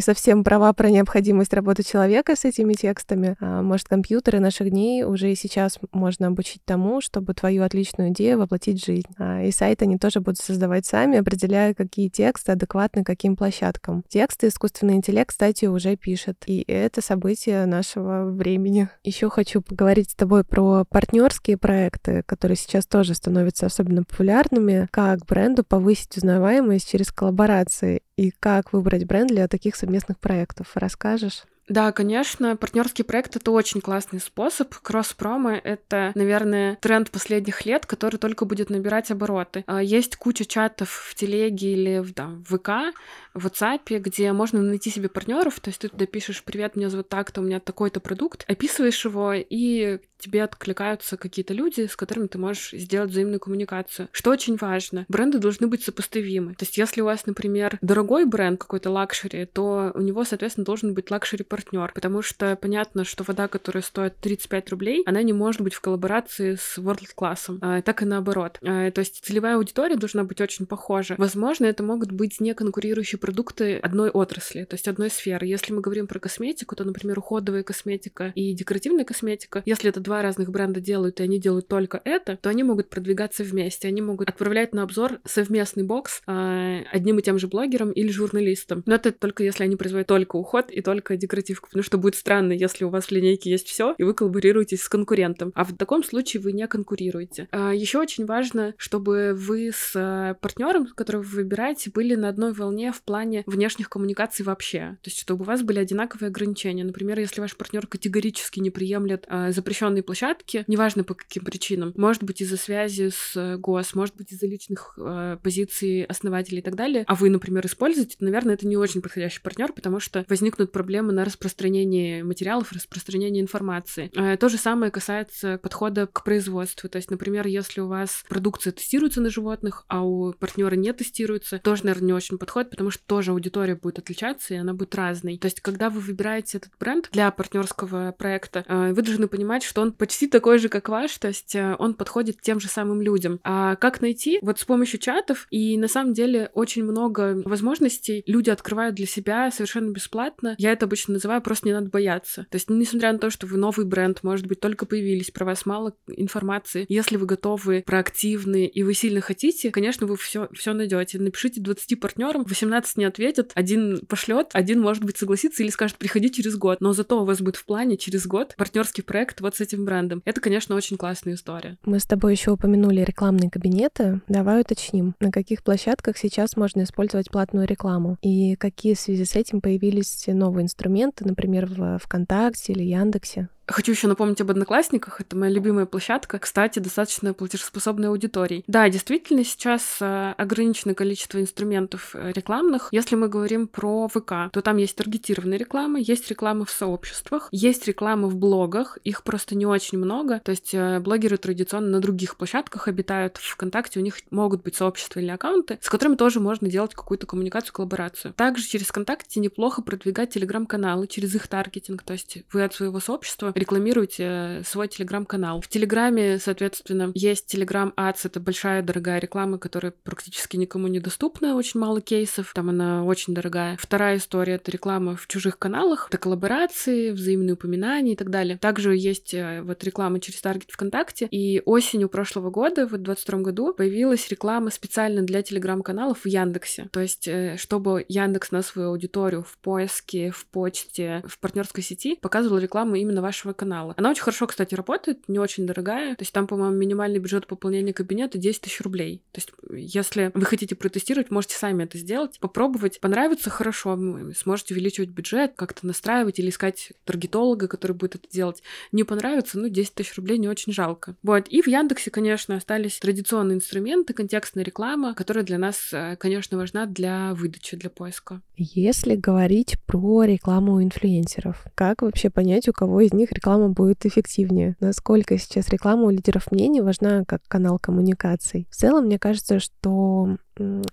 [0.00, 3.36] совсем права про необходимость работы человека с этими текстами.
[3.40, 8.38] А, может, компьютеры наших дней уже и сейчас можно обучить тому, чтобы твою отличную идею
[8.38, 9.08] воплотить в жизнь.
[9.18, 14.04] А, и сайт они тоже будут создавать сами, определяя, какие тексты адекватны каким площадкам.
[14.08, 16.42] Тексты искусственный интеллект, кстати, уже пишет.
[16.46, 18.88] И это событие нашего времени.
[19.04, 24.88] Еще хочу поговорить с тобой про партнерские проекты, которые сейчас тоже становятся особенно популярными.
[24.90, 30.72] Как бренду повысить узнаваемость через коллаборации и как выбрать бренд для таких совместных проектов.
[30.74, 31.44] Расскажешь?
[31.70, 34.74] Да, конечно, партнерский проект это очень классный способ.
[34.74, 39.62] Кросс-промо это, наверное, тренд последних лет, который только будет набирать обороты.
[39.68, 42.92] А, есть куча чатов в телеге или в, да, ВК,
[43.34, 45.60] в WhatsApp, где можно найти себе партнеров.
[45.60, 49.32] То есть ты туда пишешь: Привет, меня зовут так-то, у меня такой-то продукт, описываешь его,
[49.32, 54.08] и тебе откликаются какие-то люди, с которыми ты можешь сделать взаимную коммуникацию.
[54.12, 56.54] Что очень важно, бренды должны быть сопоставимы.
[56.54, 60.94] То есть, если у вас, например, дорогой бренд, какой-то luxury, то у него, соответственно, должен
[60.94, 65.60] быть luxury партнер, потому что понятно, что вода, которая стоит 35 рублей, она не может
[65.60, 68.58] быть в коллаборации с World классом, а, так и наоборот.
[68.62, 71.14] А, то есть целевая аудитория должна быть очень похожа.
[71.18, 75.46] Возможно, это могут быть не конкурирующие продукты одной отрасли, то есть одной сферы.
[75.46, 80.22] Если мы говорим про косметику, то, например, уходовая косметика и декоративная косметика, если это два
[80.22, 84.28] разных бренда делают, и они делают только это, то они могут продвигаться вместе, они могут
[84.28, 88.82] отправлять на обзор совместный бокс э, одним и тем же блогером или журналистом.
[88.86, 92.50] Но это только если они производят только уход и только декоративку, потому что будет странно,
[92.50, 95.52] если у вас в линейке есть все, и вы коллаборируетесь с конкурентом.
[95.54, 97.46] А в таком случае вы не конкурируете.
[97.52, 102.52] Э, еще очень важно, чтобы вы с э, партнером, которого вы выбираете, были на одной
[102.52, 104.98] волне в плане внешних коммуникаций вообще.
[105.02, 106.82] То есть, чтобы у вас были одинаковые ограничения.
[106.82, 111.92] Например, если ваш партнер категорически не приемлет э, запрещенные рекламной площадке, неважно по каким причинам,
[111.96, 116.62] может быть из-за связи с э, ГОС, может быть из-за личных э, позиций основателей и
[116.62, 120.24] так далее, а вы, например, используете, то, наверное, это не очень подходящий партнер, потому что
[120.28, 124.10] возникнут проблемы на распространение материалов, распространение информации.
[124.14, 126.88] Э, то же самое касается подхода к производству.
[126.88, 131.58] То есть, например, если у вас продукция тестируется на животных, а у партнера не тестируется,
[131.58, 135.38] тоже, наверное, не очень подходит, потому что тоже аудитория будет отличаться, и она будет разной.
[135.38, 139.82] То есть, когда вы выбираете этот бренд для партнерского проекта, э, вы должны понимать, что
[139.82, 143.40] он почти такой же, как ваш, то есть э, он подходит тем же самым людям.
[143.44, 144.38] А как найти?
[144.42, 149.50] Вот с помощью чатов, и на самом деле очень много возможностей люди открывают для себя
[149.50, 150.54] совершенно бесплатно.
[150.58, 152.46] Я это обычно называю просто не надо бояться.
[152.50, 155.66] То есть, несмотря на то, что вы новый бренд, может быть, только появились, про вас
[155.66, 161.18] мало информации, если вы готовы, проактивны и вы сильно хотите, конечно, вы все, все найдете.
[161.18, 166.30] Напишите 20 партнерам, 18 не ответят, один пошлет, один, может быть, согласится или скажет, приходи
[166.30, 166.80] через год.
[166.80, 170.22] Но зато у вас будет в плане через год партнерский проект вот с этим брендом.
[170.24, 171.76] Это, конечно, очень классная история.
[171.84, 174.20] Мы с тобой еще упомянули рекламные кабинеты.
[174.28, 179.36] Давай уточним, на каких площадках сейчас можно использовать платную рекламу и какие в связи с
[179.36, 183.48] этим появились новые инструменты, например, в ВКонтакте или Яндексе.
[183.70, 185.20] Хочу еще напомнить об Одноклассниках.
[185.20, 186.40] Это моя любимая площадка.
[186.40, 188.64] Кстати, достаточно платежеспособной аудитории.
[188.66, 192.88] Да, действительно, сейчас э, ограниченное количество инструментов э, рекламных.
[192.90, 197.86] Если мы говорим про ВК, то там есть таргетированная реклама, есть реклама в сообществах, есть
[197.86, 198.98] реклама в блогах.
[199.04, 200.40] Их просто не очень много.
[200.40, 203.36] То есть э, блогеры традиционно на других площадках обитают.
[203.36, 207.26] В ВКонтакте у них могут быть сообщества или аккаунты, с которыми тоже можно делать какую-то
[207.26, 208.34] коммуникацию, коллаборацию.
[208.34, 212.02] Также через ВКонтакте неплохо продвигать телеграм-каналы через их таргетинг.
[212.02, 215.60] То есть вы от своего сообщества рекламируйте свой телеграм-канал.
[215.60, 221.54] В Телеграме, соответственно, есть Телеграм Ads, это большая дорогая реклама, которая практически никому не доступна,
[221.54, 223.76] очень мало кейсов, там она очень дорогая.
[223.78, 228.58] Вторая история— это реклама в чужих каналах, это коллаборации, взаимные упоминания и так далее.
[228.58, 233.74] Также есть э, вот реклама через Таргет ВКонтакте, и осенью прошлого года, в 2022 году,
[233.74, 236.88] появилась реклама специально для телеграм-каналов в Яндексе.
[236.92, 242.16] То есть, э, чтобы Яндекс на свою аудиторию в поиске, в почте, в партнерской сети
[242.20, 243.94] показывал рекламу именно вашего нашего канала.
[243.96, 246.14] Она очень хорошо, кстати, работает, не очень дорогая.
[246.16, 249.22] То есть там, по-моему, минимальный бюджет пополнения кабинета 10 тысяч рублей.
[249.32, 253.00] То есть если вы хотите протестировать, можете сами это сделать, попробовать.
[253.00, 253.98] Понравится хорошо,
[254.36, 258.62] сможете увеличивать бюджет, как-то настраивать или искать таргетолога, который будет это делать.
[258.92, 261.16] Не понравится, ну, 10 тысяч рублей не очень жалко.
[261.22, 261.48] Вот.
[261.48, 266.86] И в Яндексе, конечно, остались традиционные инструменты, контекстная реклама, которая для нас, э, конечно, важна
[266.86, 268.40] для выдачи, для поиска.
[268.56, 274.76] Если говорить про рекламу инфлюенсеров, как вообще понять, у кого из них реклама будет эффективнее.
[274.80, 278.66] Насколько сейчас реклама у лидеров мнений важна как канал коммуникаций.
[278.70, 280.36] В целом, мне кажется, что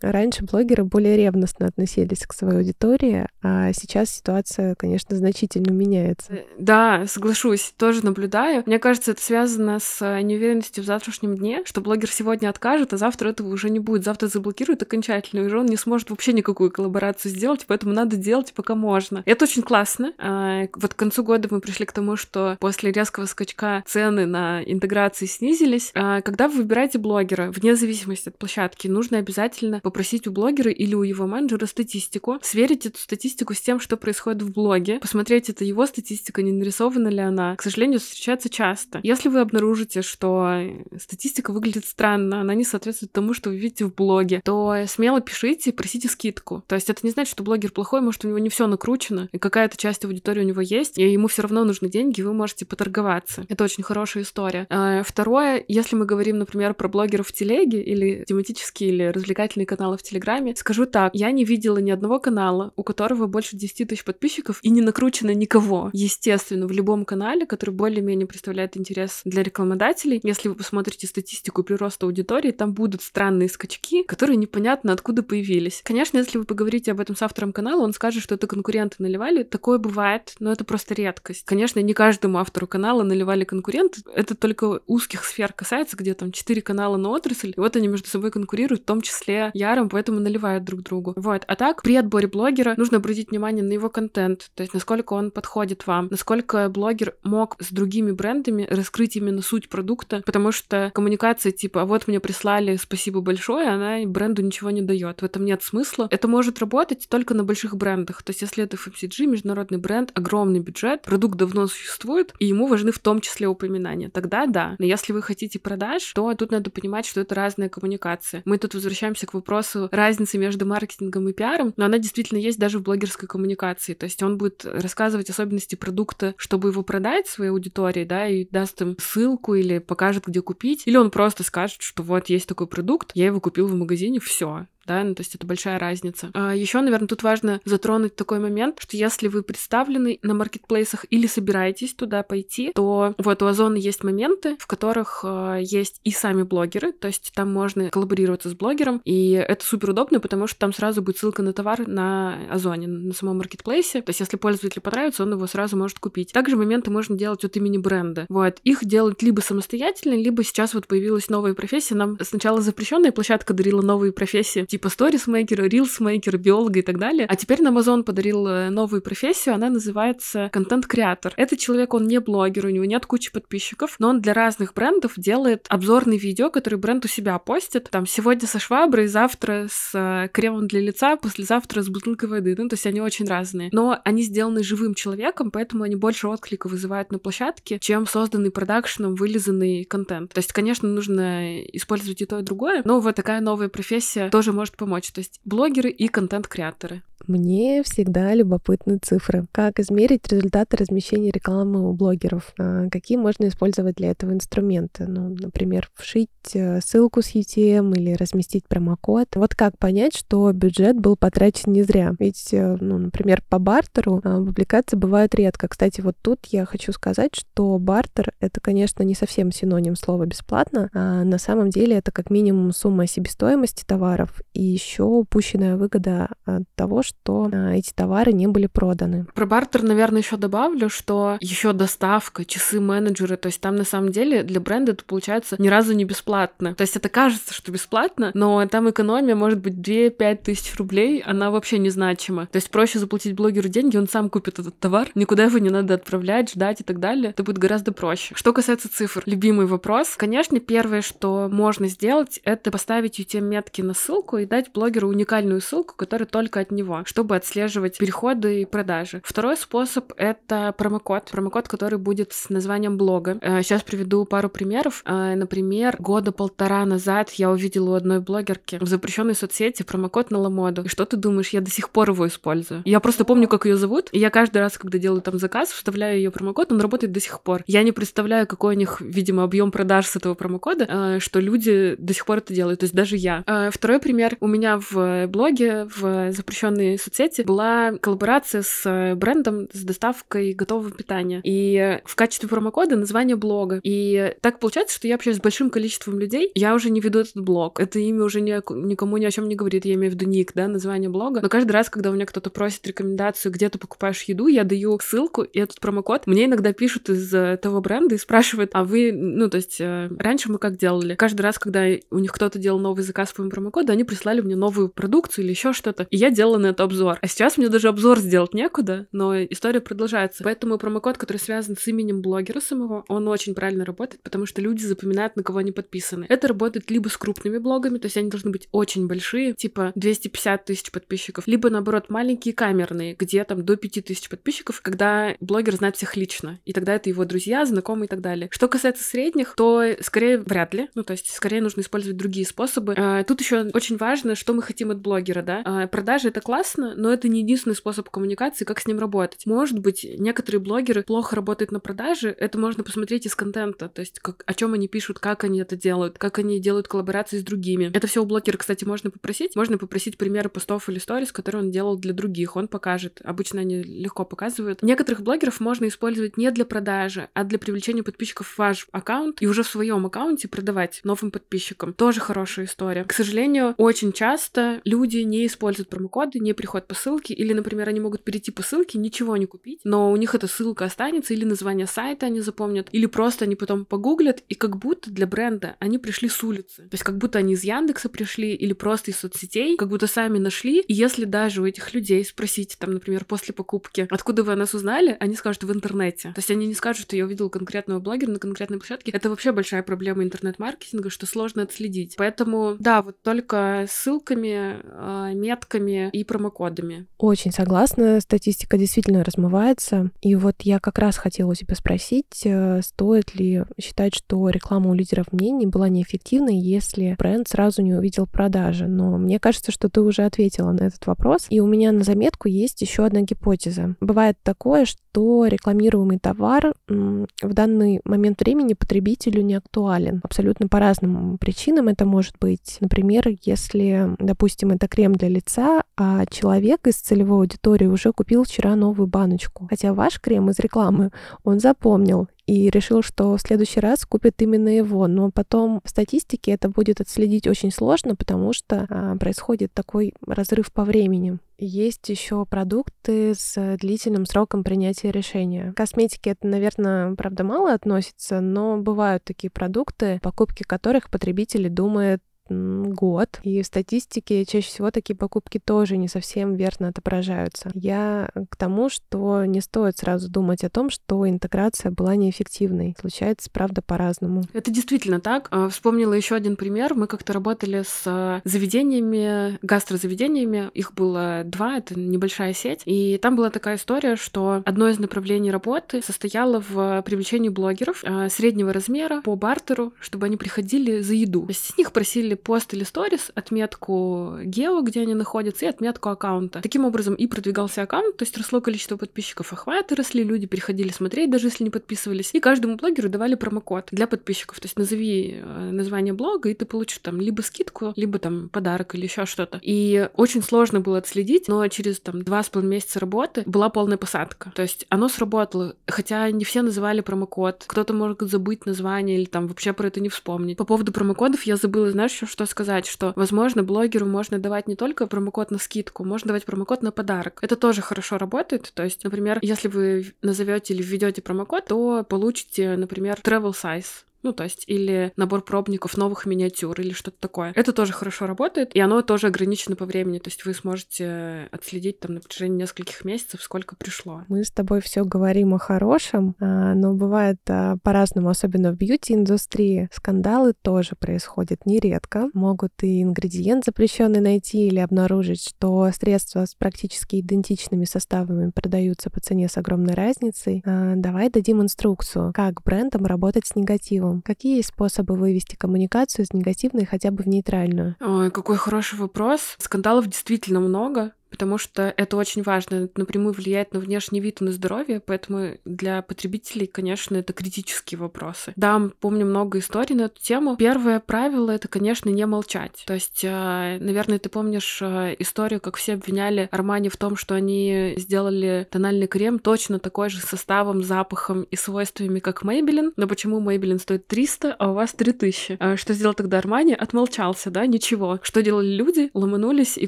[0.01, 6.34] раньше блогеры более ревностно относились к своей аудитории, а сейчас ситуация, конечно, значительно меняется.
[6.34, 8.63] Э, да, соглашусь, тоже наблюдаю.
[8.65, 12.97] Мне кажется, это связано с э, неуверенностью в завтрашнем дне, что блогер сегодня откажет, а
[12.97, 14.03] завтра этого уже не будет.
[14.03, 18.75] Завтра заблокирует окончательно, и он не сможет вообще никакую коллаборацию сделать, поэтому надо делать пока
[18.75, 19.23] можно.
[19.25, 20.13] Это очень классно.
[20.17, 24.63] А, вот к концу года мы пришли к тому, что после резкого скачка цены на
[24.63, 25.91] интеграции снизились.
[25.93, 30.72] А, когда вы выбираете блогера, вне зависимости от площадки, нужно обязательно обязательно попросить у блогера
[30.72, 35.50] или у его менеджера статистику, сверить эту статистику с тем, что происходит в блоге, посмотреть,
[35.50, 37.56] это его статистика, не нарисована ли она.
[37.56, 39.00] К сожалению, встречается часто.
[39.04, 40.62] Если вы обнаружите, что
[41.00, 45.74] статистика выглядит странно, она не соответствует тому, что вы видите в блоге, то смело пишите,
[45.74, 46.63] просите скидку.
[46.67, 49.38] То есть это не значит, что блогер плохой, может, у него не все накручено, и
[49.38, 53.46] какая-то часть аудитории у него есть, и ему все равно нужны деньги, вы можете поторговаться.
[53.50, 54.67] Это очень хорошая история.
[54.70, 59.65] А, второе, если мы говорим, например, про блогеров в телеге или тематические или развлекательные развлекательные
[59.65, 60.55] каналы в Телеграме.
[60.55, 64.69] Скажу так, я не видела ни одного канала, у которого больше 10 тысяч подписчиков и
[64.69, 65.89] не накручено никого.
[65.93, 72.05] Естественно, в любом канале, который более-менее представляет интерес для рекламодателей, если вы посмотрите статистику прироста
[72.05, 75.81] аудитории, там будут странные скачки, которые непонятно откуда появились.
[75.83, 79.43] Конечно, если вы поговорите об этом с автором канала, он скажет, что это конкуренты наливали.
[79.43, 81.45] Такое бывает, но это просто редкость.
[81.45, 84.01] Конечно, не каждому автору канала наливали конкуренты.
[84.13, 88.07] Это только узких сфер касается, где там 4 канала на отрасль, и вот они между
[88.07, 91.13] собой конкурируют, в том числе ярым, поэтому наливают друг другу.
[91.15, 91.43] Вот.
[91.47, 95.31] А так, при отборе блогера нужно обратить внимание на его контент, то есть насколько он
[95.31, 101.51] подходит вам, насколько блогер мог с другими брендами раскрыть именно суть продукта, потому что коммуникация
[101.51, 105.21] типа «А «вот мне прислали, спасибо большое», она бренду ничего не дает.
[105.21, 106.07] В этом нет смысла.
[106.11, 108.23] Это может работать только на больших брендах.
[108.23, 112.91] То есть если это FMCG, международный бренд, огромный бюджет, продукт давно существует, и ему важны
[112.91, 114.09] в том числе упоминания.
[114.09, 114.75] Тогда да.
[114.79, 118.41] Но если вы хотите продаж, то тут надо понимать, что это разная коммуникация.
[118.45, 122.60] Мы тут возвращаемся вернемся к вопросу разницы между маркетингом и пиаром, но она действительно есть
[122.60, 123.93] даже в блогерской коммуникации.
[123.93, 128.82] То есть он будет рассказывать особенности продукта, чтобы его продать своей аудитории, да, и даст
[128.82, 130.84] им ссылку или покажет, где купить.
[130.86, 134.67] Или он просто скажет, что вот есть такой продукт, я его купил в магазине, все
[134.88, 136.32] да, ну, то есть это большая разница.
[136.34, 141.28] А еще, наверное, тут важно затронуть такой момент, что если вы представлены на маркетплейсах или
[141.28, 146.43] собираетесь туда пойти, то вот у Озона есть моменты, в которых э, есть и сами
[146.43, 150.73] блогеры, то есть там можно коллаборироваться с блогером, и это супер удобно, потому что там
[150.73, 155.23] сразу будет ссылка на товар на Озоне, на самом маркетплейсе, то есть если пользователю понравится,
[155.23, 156.32] он его сразу может купить.
[156.32, 158.26] Также моменты можно делать от имени бренда.
[158.30, 161.95] Вот, их делают либо самостоятельно, либо сейчас вот появилась новая профессия.
[161.95, 167.25] Нам сначала запрещенная площадка дарила новые профессии, типа сторисмейкера, рилсмейкера, биолога и так далее.
[167.27, 171.33] А теперь Amazon подарил э, новую профессию, она называется контент-креатор.
[171.35, 175.13] Этот человек, он не блогер, у него нет кучи подписчиков, но он для разных брендов
[175.17, 177.89] делает обзорные видео, которые бренд у себя постит.
[177.89, 182.53] Там сегодня со шваброй, завтра с э, кремом для лица, послезавтра с бутылкой воды.
[182.55, 183.69] Ну, то есть они очень разные.
[183.71, 189.15] Но они сделаны живым человеком, поэтому они больше отклика вызывают на площадке, чем созданный продакшеном
[189.15, 190.33] вылизанный контент.
[190.33, 194.53] То есть, конечно, нужно использовать и то, и другое, но вот такая новая профессия тоже
[194.53, 195.12] может помочь.
[195.12, 197.03] То есть блогеры и контент-креаторы.
[197.27, 199.47] Мне всегда любопытны цифры.
[199.51, 202.53] Как измерить результаты размещения рекламы у блогеров?
[202.57, 205.07] А, какие можно использовать для этого инструменты?
[205.07, 209.35] Ну, например, вшить э, ссылку с UTM или разместить промокод.
[209.35, 212.13] Вот как понять, что бюджет был потрачен не зря?
[212.17, 215.67] Ведь, э, ну, например, по бартеру а, публикации бывают редко.
[215.67, 220.89] Кстати, вот тут я хочу сказать, что бартер— это, конечно, не совсем синоним слова «бесплатно»,
[220.93, 226.63] а на самом деле это как минимум сумма себестоимости товаров и еще упущенная выгода от
[226.75, 227.16] того, что
[227.51, 229.25] а, эти товары не были проданы.
[229.34, 234.12] Про бартер, наверное, еще добавлю, что еще доставка, часы менеджеры, то есть там на самом
[234.12, 236.75] деле для бренда это получается ни разу не бесплатно.
[236.75, 241.51] То есть это кажется, что бесплатно, но там экономия может быть 2-5 тысяч рублей, она
[241.51, 242.47] вообще незначима.
[242.47, 245.95] То есть проще заплатить блогеру деньги, он сам купит этот товар, никуда его не надо
[245.95, 247.32] отправлять, ждать и так далее.
[247.32, 248.36] Это будет гораздо проще.
[248.36, 250.15] Что касается цифр, любимый вопрос.
[250.15, 255.95] Конечно, первое, что можно сделать, это поставить UTM-метки на ссылку и дать блогеру уникальную ссылку,
[255.95, 259.22] которая только от него чтобы отслеживать переходы и продажи.
[259.24, 261.30] Второй способ— это промокод.
[261.32, 263.39] Промокод, который будет с названием блога.
[263.63, 265.04] Сейчас э, приведу пару примеров.
[265.06, 270.39] Э, например, года полтора назад я увидела у одной блогерки в запрещенной соцсети промокод на
[270.39, 270.84] Ламоду.
[270.84, 272.82] И что ты думаешь, я до сих пор его использую.
[272.86, 276.17] Я просто помню, как ее зовут, и я каждый раз, когда делаю там заказ, вставляю
[276.17, 277.63] ее промокод, он работает до сих пор.
[277.67, 281.96] Я не представляю, какой у них, видимо, объем продаж с этого промокода, э, что люди
[281.98, 283.43] до сих пор это делают, то есть даже я.
[283.72, 284.38] Второй пример.
[284.39, 290.91] У меня в блоге, в запрещенной соцсети была коллаборация с э, брендом с доставкой готового
[290.91, 291.41] питания.
[291.43, 293.80] И в качестве промокода название блога.
[293.84, 296.52] И так получается, что я общаюсь с большим количеством людей.
[296.56, 297.80] Я уже не веду этот блог.
[297.80, 298.52] Это имя уже ни,
[298.86, 299.86] никому ни о чем не говорит.
[299.86, 301.41] Я имею в виду ник, да, название блога.
[301.41, 304.97] Но каждый раз, когда у меня кто-то просит рекомендацию, где ты покупаешь еду, я даю
[305.02, 306.28] ссылку и этот промокод.
[306.28, 310.10] Мне иногда пишут из э, того бренда и спрашивают, а вы, ну, то есть э,
[310.17, 311.15] раньше мы как делали?
[311.15, 314.56] Каждый раз, когда у них кто-то делал новый заказ по моему промокоду, они прислали мне
[314.56, 316.08] новую продукцию или еще что-то.
[316.10, 317.17] И я делала на это обзор.
[317.21, 320.43] А сейчас мне даже обзор сделать некуда, но история продолжается.
[320.43, 324.83] Поэтому промокод, который связан с именем блогера самого, он очень правильно работает, потому что люди
[324.83, 326.27] запоминают, на кого они подписаны.
[326.29, 330.65] Это работает либо с крупными блогами, то есть они должны быть очень большие, типа 250
[330.65, 336.15] тысяч подписчиков, либо наоборот маленькие камерные, где там до 5000 подписчиков, когда блогер знает всех
[336.15, 338.49] лично, и тогда это его друзья, знакомые и так далее.
[338.51, 342.93] Что касается средних, то скорее вряд ли, ну то есть скорее нужно использовать другие способы.
[342.95, 345.61] А, тут еще очень важно, что мы хотим от блогера, да.
[345.65, 349.45] А, продажи это классно, но это не единственный способ коммуникации, как с ним работать.
[349.45, 354.19] Может быть, некоторые блогеры плохо работают на продаже, это можно посмотреть из контента, то есть
[354.19, 357.91] как, о чем они пишут, как они это делают, как они делают коллаборации с другими.
[357.93, 359.56] Это все у блогера, кстати, можно попросить.
[359.56, 363.21] Можно попросить примеры постов или сторис, которые он делал для других, он покажет.
[363.23, 364.82] Обычно они легко показывают.
[364.82, 369.47] Некоторых блогеров можно использовать не для продажи, а для привлечения подписчиков в ваш аккаунт и
[369.47, 371.93] уже в своем аккаунте продавать новым подписчикам.
[371.93, 373.03] Тоже хорошая история.
[373.03, 378.00] К сожалению, очень часто люди не используют промокоды, не приходят по ссылке, или, например, они
[378.00, 381.88] могут перейти по ссылке, ничего не купить, но у них эта ссылка останется, или название
[381.88, 386.28] сайта они запомнят, или просто они потом погуглят, и как будто для бренда они пришли
[386.28, 386.84] с улицы.
[386.84, 390.39] То есть как будто они из Яндекса пришли, или просто из соцсетей, как будто сами
[390.39, 390.80] нашли.
[390.82, 394.74] И если даже у этих людей спросить, там, например, после покупки, откуда вы о нас
[394.74, 396.32] узнали, они скажут в интернете.
[396.34, 399.12] То есть они не скажут, что я увидел конкретного блогера на конкретной площадке.
[399.12, 402.15] Это вообще большая проблема интернет-маркетинга, что сложно отследить.
[402.17, 407.07] Поэтому, да, вот только ссылками, а, метками и промокодами промокодами.
[407.17, 410.12] Очень согласна, статистика действительно размывается.
[410.21, 414.89] И вот я как раз хотела у тебя спросить, э, стоит ли считать, что реклама
[414.89, 418.88] у лидеров мнений была неэффективной, если бренд сразу не увидел продажи.
[418.88, 421.47] Но мне кажется, что ты уже ответила на этот вопрос.
[421.49, 423.95] И у меня на заметку есть еще одна гипотеза.
[423.99, 430.21] Бывает такое, что рекламируемый товар в данный момент времени потребителю не актуален.
[430.23, 432.77] Абсолютно по разным причинам это может быть.
[432.80, 438.76] Например, если, допустим, это крем для лица, а человек из целевой аудитории уже купил вчера
[438.76, 439.68] новую баночку.
[439.70, 441.11] Хотя ваш крем из рекламы
[441.43, 445.06] он запомнил и решил, что в следующий раз купит именно его.
[445.08, 450.72] Но потом в статистике это будет отследить очень сложно, потому что а, происходит такой разрыв
[450.72, 451.38] по времени.
[451.60, 455.74] Есть еще продукты с длительным сроком принятия решения.
[455.74, 462.22] К косметике это, наверное, правда мало относится, но бывают такие продукты, покупки которых потребители думают
[462.50, 463.39] год.
[463.43, 467.70] И в статистике чаще всего такие покупки тоже не совсем верно отображаются.
[467.74, 472.95] Я к тому, что не стоит сразу думать о том, что интеграция была неэффективной.
[473.00, 474.43] Случается, правда, по-разному.
[474.54, 475.48] Это действительно так.
[475.52, 476.93] А, вспомнила еще один пример.
[476.93, 480.70] Мы как-то работали с а, заведениями, гастрозаведениями.
[480.74, 482.82] Их было два, это небольшая сеть.
[482.86, 488.30] И там была такая история, что одно из направлений работы состояло в привлечении блогеров а,
[488.30, 491.43] среднего размера по бартеру, чтобы они приходили за еду.
[491.43, 496.09] То есть с них просили пост или сторис, отметку гео, где они находятся, и отметку
[496.09, 496.61] аккаунта.
[496.61, 501.29] Таким образом и продвигался аккаунт, то есть росло количество подписчиков, охваты росли, люди переходили смотреть,
[501.29, 502.31] даже если не подписывались.
[502.33, 504.59] И каждому блогеру давали промокод для подписчиков.
[504.59, 508.95] То есть назови э, название блога, и ты получишь там либо скидку, либо там подарок
[508.95, 509.59] или еще что-то.
[509.61, 513.97] И очень сложно было отследить, но через там два с половиной месяца работы была полная
[513.97, 514.51] посадка.
[514.55, 517.65] То есть оно сработало, хотя не все называли промокод.
[517.67, 520.57] Кто-то может забыть название или там вообще про это не вспомнить.
[520.57, 525.07] По поводу промокодов я забыла, знаешь, что сказать, что, возможно, блогеру можно давать не только
[525.07, 527.39] промокод на скидку, можно давать промокод на подарок.
[527.41, 528.71] Это тоже хорошо работает.
[528.73, 534.34] То есть, например, если вы назовете или введете промокод, то получите, например, travel size ну,
[534.34, 537.53] то есть, или набор пробников новых миниатюр, или что-то такое.
[537.55, 540.19] Это тоже хорошо работает, и оно тоже ограничено по времени.
[540.19, 544.23] То есть вы сможете отследить там на протяжении нескольких месяцев, сколько пришло.
[544.28, 549.88] Мы с тобой все говорим о хорошем, а, но бывает а, по-разному, особенно в бьюти-индустрии.
[549.93, 552.30] Скандалы тоже происходят нередко.
[552.34, 559.21] Могут и ингредиент запрещенный найти или обнаружить, что средства с практически идентичными составами продаются по
[559.21, 560.61] цене с огромной разницей.
[560.65, 564.22] А, давай дадим инструкцию, как брендам работать с негативом негативом.
[564.22, 567.95] Какие есть способы вывести коммуникацию из негативной хотя бы в нейтральную?
[567.99, 569.55] Ой, какой хороший вопрос.
[569.59, 574.45] Скандалов действительно много потому что это очень важно, это напрямую влияет на внешний вид и
[574.45, 578.53] на здоровье, поэтому для потребителей, конечно, это критические вопросы.
[578.55, 580.55] Да, помню много историй на эту тему.
[580.57, 582.84] Первое правило— это, конечно, не молчать.
[582.86, 587.36] То есть, э, наверное, ты помнишь э, историю, как все обвиняли Армани в том, что
[587.36, 593.41] они сделали тональный крем точно такой же составом, запахом и свойствами, как Maybelline, но почему
[593.41, 595.57] Maybelline стоит 300, а у вас 3000?
[595.59, 596.73] А что сделал тогда Армани?
[596.73, 598.19] Отмолчался, да, ничего.
[598.21, 599.09] Что делали люди?
[599.13, 599.88] Ломанулись и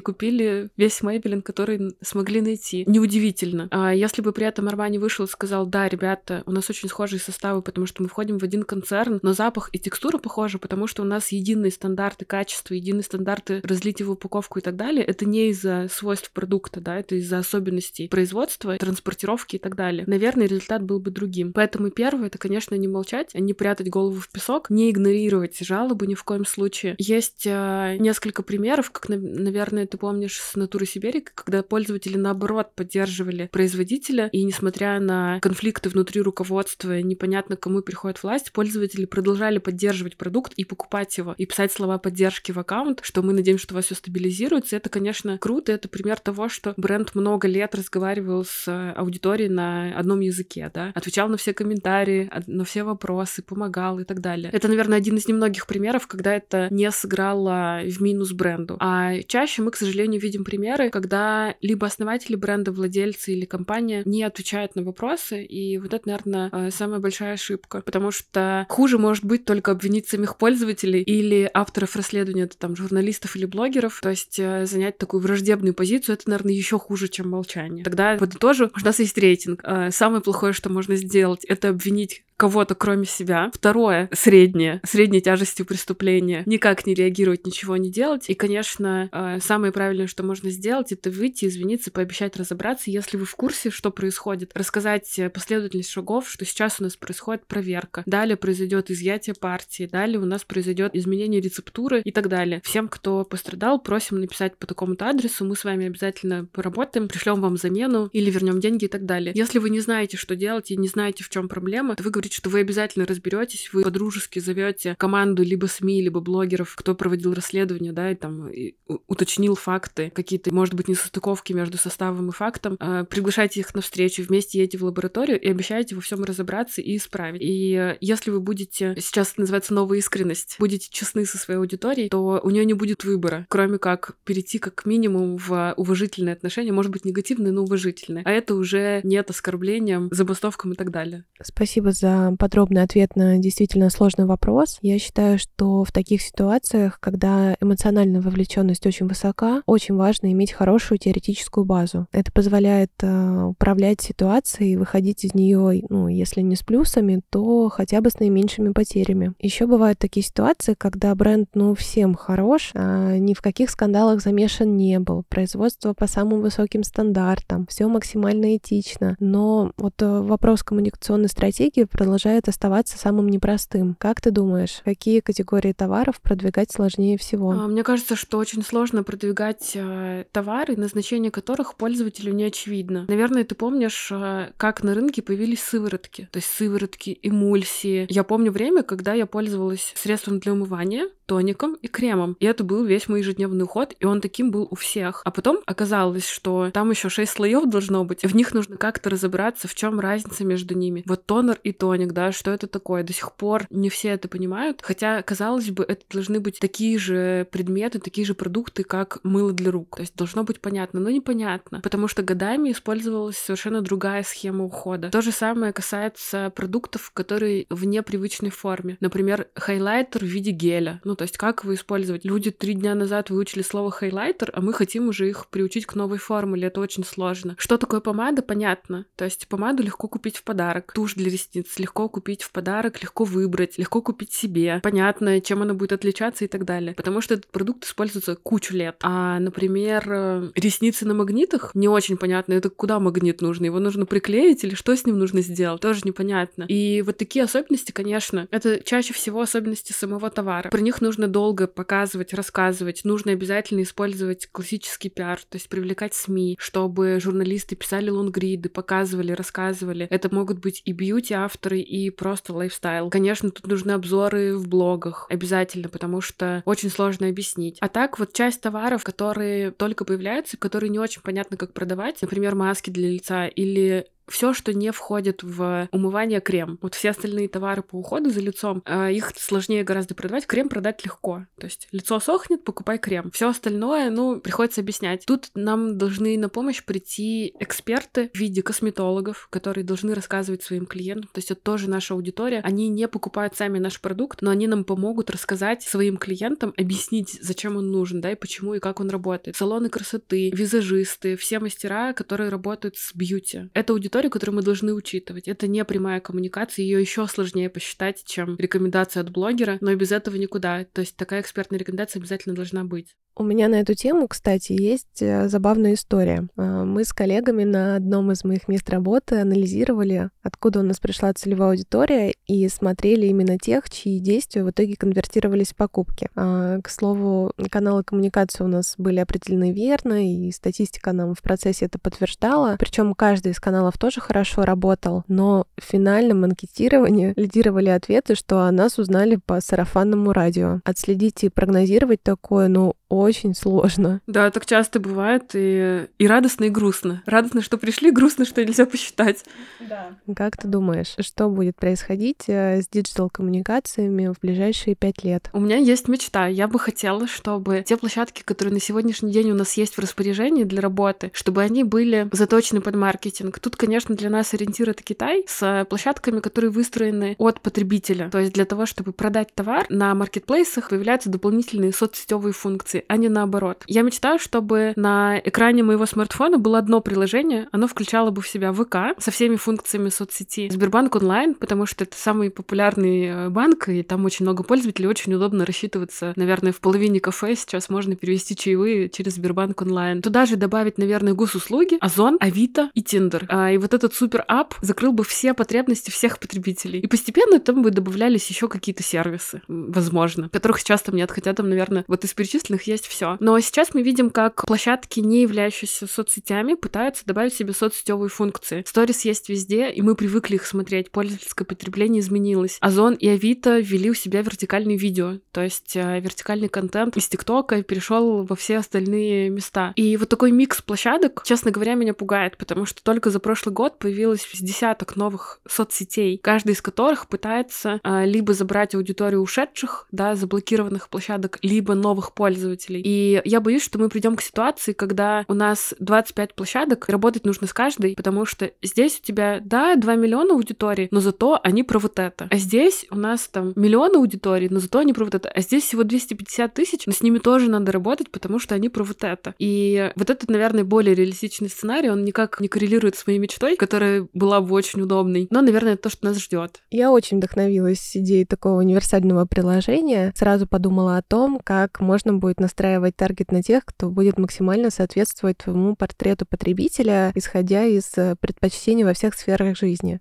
[0.00, 2.84] купили весь Maybelline Мейбелин, который смогли найти.
[2.86, 3.68] Неудивительно.
[3.70, 7.20] А если бы при этом Армани вышел и сказал, да, ребята, у нас очень схожие
[7.20, 11.02] составы, потому что мы входим в один концерн, но запах и текстура похожи, потому что
[11.02, 15.04] у нас единые стандарты качества, единые стандарты разлития в упаковку и так далее.
[15.04, 20.04] Это не из-за свойств продукта, да, это из-за особенностей производства, транспортировки и так далее.
[20.06, 21.52] Наверное, результат был бы другим.
[21.52, 26.14] Поэтому первое, это, конечно, не молчать, не прятать голову в песок, не игнорировать жалобы ни
[26.14, 26.94] в коем случае.
[26.98, 32.74] Есть э, несколько примеров, как, наверное, ты помнишь с натуры Сибири, Америка, когда пользователи, наоборот,
[32.74, 40.16] поддерживали производителя, и несмотря на конфликты внутри руководства, непонятно, кому приходит власть, пользователи продолжали поддерживать
[40.16, 43.76] продукт и покупать его, и писать слова поддержки в аккаунт, что мы надеемся, что у
[43.76, 44.76] вас все стабилизируется.
[44.76, 50.20] Это, конечно, круто, это пример того, что бренд много лет разговаривал с аудиторией на одном
[50.20, 54.50] языке, да, отвечал на все комментарии, на все вопросы, помогал и так далее.
[54.52, 58.76] Это, наверное, один из немногих примеров, когда это не сыграло в минус бренду.
[58.80, 64.02] А чаще мы, к сожалению, видим примеры, когда когда либо основатели бренда, владельцы или компания
[64.04, 68.96] не отвечают на вопросы, и вот это, наверное, э, самая большая ошибка, потому что хуже
[68.96, 74.10] может быть только обвинить самих пользователей или авторов расследования, это там журналистов или блогеров, то
[74.10, 77.82] есть э, занять такую враждебную позицию, это, наверное, еще хуже, чем молчание.
[77.82, 79.62] Тогда подытожу, у нас есть рейтинг.
[79.64, 83.50] Э, самое плохое, что можно сделать, это обвинить кого-то, кроме себя.
[83.52, 86.42] Второе, среднее, средней тяжестью преступления.
[86.46, 88.30] Никак не реагировать, ничего не делать.
[88.30, 93.26] И, конечно, э, самое правильное, что можно сделать, это выйти, извиниться, пообещать разобраться, если вы
[93.26, 94.52] в курсе, что происходит.
[94.54, 98.04] Рассказать э, последовательность шагов, что сейчас у нас происходит проверка.
[98.06, 99.86] Далее произойдет изъятие партии.
[99.92, 102.62] Далее у нас произойдет изменение рецептуры и так далее.
[102.64, 105.44] Всем, кто пострадал, просим написать по такому-то адресу.
[105.44, 109.34] Мы с вами обязательно поработаем, пришлем вам замену или вернем деньги и так далее.
[109.36, 112.29] Если вы не знаете, что делать и не знаете, в чем проблема, то вы говорите,
[112.32, 117.92] что вы обязательно разберетесь, вы подружески зовете команду либо СМИ, либо блогеров, кто проводил расследование,
[117.92, 118.74] да, и там и
[119.06, 124.22] уточнил факты, какие-то, может быть, несостыковки между составом и фактом, э, приглашайте их на встречу,
[124.22, 127.42] вместе едете в лабораторию и обещаете во всем разобраться и исправить.
[127.42, 132.08] И э, если вы будете, сейчас это называется новая искренность, будете честны со своей аудиторией,
[132.08, 136.92] то у нее не будет выбора, кроме как перейти как минимум в уважительные отношения, может
[136.92, 138.24] быть, негативные, но уважительные.
[138.24, 141.24] А это уже нет оскорблением, забастовкам и так далее.
[141.42, 144.78] Спасибо за подробный ответ на действительно сложный вопрос.
[144.82, 150.98] Я считаю, что в таких ситуациях, когда эмоциональная вовлеченность очень высока, очень важно иметь хорошую
[150.98, 152.06] теоретическую базу.
[152.12, 158.00] Это позволяет э, управлять ситуацией, выходить из нее, ну, если не с плюсами, то хотя
[158.00, 159.32] бы с наименьшими потерями.
[159.38, 164.76] Еще бывают такие ситуации, когда бренд, ну, всем хорош, а ни в каких скандалах замешан
[164.76, 171.28] не был, производство по самым высоким стандартам, все максимально этично, но вот э, вопрос коммуникационной
[171.28, 173.94] стратегии продолжает оставаться самым непростым.
[173.96, 177.52] Как ты думаешь, какие категории товаров продвигать сложнее всего?
[177.52, 183.04] А, мне кажется, что очень сложно продвигать э, товары, назначение которых пользователю не очевидно.
[183.06, 188.06] Наверное, ты помнишь, э, как на рынке появились сыворотки, то есть сыворотки, эмульсии.
[188.08, 192.36] Я помню время, когда я пользовалась средством для умывания, тоником и кремом.
[192.40, 195.22] И это был весь мой ежедневный уход, и он таким был у всех.
[195.24, 199.10] А потом оказалось, что там еще шесть слоев должно быть, и в них нужно как-то
[199.10, 201.04] разобраться, в чем разница между ними.
[201.06, 203.04] Вот тонер и тоник, да, что это такое?
[203.04, 207.46] До сих пор не все это понимают, хотя, казалось бы, это должны быть такие же
[207.52, 209.98] предметы, такие же продукты, как мыло для рук.
[209.98, 215.10] То есть должно быть понятно, но непонятно, потому что годами использовалась совершенно другая схема ухода.
[215.10, 218.96] То же самое касается продуктов, которые в непривычной форме.
[218.98, 221.00] Например, хайлайтер в виде геля.
[221.04, 222.24] Ну, то есть как его использовать?
[222.24, 226.16] Люди три дня назад выучили слово хайлайтер, а мы хотим уже их приучить к новой
[226.16, 226.68] формуле.
[226.68, 227.56] Это очень сложно.
[227.58, 228.40] Что такое помада?
[228.40, 229.04] Понятно.
[229.16, 230.90] То есть помаду легко купить в подарок.
[230.94, 234.80] Тушь для ресниц легко купить в подарок, легко выбрать, легко купить себе.
[234.82, 236.94] Понятно, чем она будет отличаться и так далее.
[236.94, 238.96] Потому что этот продукт используется кучу лет.
[239.02, 242.54] А, например, э, ресницы на магнитах не очень понятно.
[242.54, 243.66] Это куда магнит нужен?
[243.66, 245.82] Его нужно приклеить или что с ним нужно сделать?
[245.82, 246.64] Тоже непонятно.
[246.66, 250.70] И вот такие особенности, конечно, это чаще всего особенности самого товара.
[250.70, 256.14] Про них нужно нужно долго показывать, рассказывать, нужно обязательно использовать классический пиар, то есть привлекать
[256.14, 260.06] СМИ, чтобы журналисты писали лонгриды, показывали, рассказывали.
[260.08, 263.10] Это могут быть и бьюти-авторы, и просто лайфстайл.
[263.10, 267.78] Конечно, тут нужны обзоры в блогах обязательно, потому что очень сложно объяснить.
[267.80, 272.54] А так вот часть товаров, которые только появляются, которые не очень понятно, как продавать, например,
[272.54, 276.78] маски для лица или все, что не входит в умывание крем.
[276.80, 280.46] Вот все остальные товары по уходу за лицом, а, их сложнее гораздо продавать.
[280.46, 281.46] Крем продать легко.
[281.58, 283.30] То есть лицо сохнет, покупай крем.
[283.32, 285.24] Все остальное, ну, приходится объяснять.
[285.26, 291.30] Тут нам должны на помощь прийти эксперты в виде косметологов, которые должны рассказывать своим клиентам.
[291.32, 292.60] То есть это тоже наша аудитория.
[292.60, 297.76] Они не покупают сами наш продукт, но они нам помогут рассказать своим клиентам, объяснить, зачем
[297.76, 299.56] он нужен, да, и почему, и как он работает.
[299.56, 303.70] Салоны красоты, визажисты, все мастера, которые работают с бьюти.
[303.74, 305.48] Это аудитория историю, которую мы должны учитывать.
[305.48, 310.36] Это не прямая коммуникация, ее еще сложнее посчитать, чем рекомендация от блогера, но без этого
[310.36, 310.84] никуда.
[310.84, 313.16] То есть такая экспертная рекомендация обязательно должна быть.
[313.36, 316.48] У меня на эту тему, кстати, есть э, забавная история.
[316.56, 321.32] А, мы с коллегами на одном из моих мест работы анализировали, откуда у нас пришла
[321.32, 326.28] целевая аудитория, и смотрели именно тех, чьи действия в итоге конвертировались в покупки.
[326.34, 331.86] А, к слову, каналы коммуникации у нас были определены верно, и статистика нам в процессе
[331.86, 332.76] это подтверждала.
[332.78, 338.72] Причем каждый из каналов тоже хорошо работал, но в финальном анкетировании лидировали ответы, что о
[338.72, 340.80] нас узнали по сарафанному радио.
[340.84, 344.20] Отследить и прогнозировать такое, ну, очень сложно.
[344.26, 347.22] Да, так часто бывает, и, и радостно, и грустно.
[347.26, 349.44] Радостно, что пришли, грустно, что нельзя посчитать.
[349.80, 350.12] Да.
[350.34, 355.50] Как ты думаешь, что будет происходить э, с диджитал-коммуникациями в ближайшие пять лет?
[355.52, 356.46] У меня есть мечта.
[356.46, 360.62] Я бы хотела, чтобы те площадки, которые на сегодняшний день у нас есть в распоряжении
[360.62, 363.58] для работы, чтобы они были заточены под маркетинг.
[363.58, 368.30] Тут, конечно, для нас ориентир это Китай с площадками, которые выстроены от потребителя.
[368.30, 373.16] То есть для того, чтобы продать товар, на маркетплейсах появляются дополнительные соцсетевые функции функции, а
[373.16, 373.82] не наоборот.
[373.86, 378.72] Я мечтаю, чтобы на экране моего смартфона было одно приложение, оно включало бы в себя
[378.72, 384.02] ВК со всеми функциями соцсети, Сбербанк онлайн, потому что это самый популярный э, банк, и
[384.02, 386.32] там очень много пользователей, очень удобно рассчитываться.
[386.36, 390.22] Наверное, в половине кафе сейчас можно перевести чаевые через Сбербанк онлайн.
[390.22, 393.46] Туда же добавить, наверное, госуслуги, Озон, Авито и Тиндер.
[393.48, 397.00] А, и вот этот супер ап закрыл бы все потребности всех потребителей.
[397.00, 401.68] И постепенно там бы добавлялись еще какие-то сервисы, возможно, которых сейчас там нет, хотя там,
[401.68, 403.36] наверное, вот из перечисленных есть все.
[403.40, 408.84] Но сейчас мы видим, как площадки, не являющиеся соцсетями, пытаются добавить себе соцсетевые функции.
[408.86, 411.10] Сторис есть везде, и мы привыкли их смотреть.
[411.10, 412.78] Пользовательское потребление изменилось.
[412.80, 417.82] Озон и Авито ввели у себя вертикальные видео, то есть э, вертикальный контент из ТикТока
[417.82, 419.92] перешел во все остальные места.
[419.96, 423.98] И вот такой микс площадок, честно говоря, меня пугает, потому что только за прошлый год
[423.98, 431.08] появилось десяток новых соцсетей, каждый из которых пытается э, либо забрать аудиторию ушедших, да, заблокированных
[431.08, 432.79] площадок, либо новых пользователей.
[432.88, 437.66] И я боюсь, что мы придем к ситуации, когда у нас 25 площадок, работать нужно
[437.66, 441.98] с каждой, потому что здесь у тебя, да, 2 миллиона аудитории, но зато они про
[441.98, 442.48] вот это.
[442.50, 445.50] А здесь у нас там миллион аудитории, но зато они про вот это.
[445.50, 449.04] А здесь всего 250 тысяч, но с ними тоже надо работать, потому что они про
[449.04, 449.54] вот это.
[449.58, 454.26] И вот этот, наверное, более реалистичный сценарий, он никак не коррелирует с моей мечтой, которая
[454.32, 455.48] была бы очень удобной.
[455.50, 456.80] Но, наверное, это то, что нас ждет.
[456.90, 460.32] Я очень вдохновилась идеей такого универсального приложения.
[460.36, 465.58] Сразу подумала о том, как можно будет настраивать таргет на тех, кто будет максимально соответствовать
[465.58, 470.20] твоему портрету потребителя, исходя из э, предпочтений во всех сферах жизни.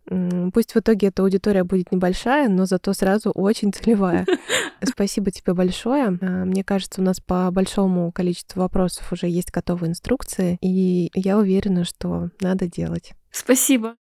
[0.54, 4.26] Пусть в итоге эта аудитория будет небольшая, но зато сразу очень целевая.
[4.84, 6.18] Спасибо тебе большое.
[6.22, 11.38] А, мне кажется, у нас по большому количеству вопросов уже есть готовые инструкции, и я
[11.38, 13.14] уверена, что надо делать.
[13.32, 13.96] Спасибо.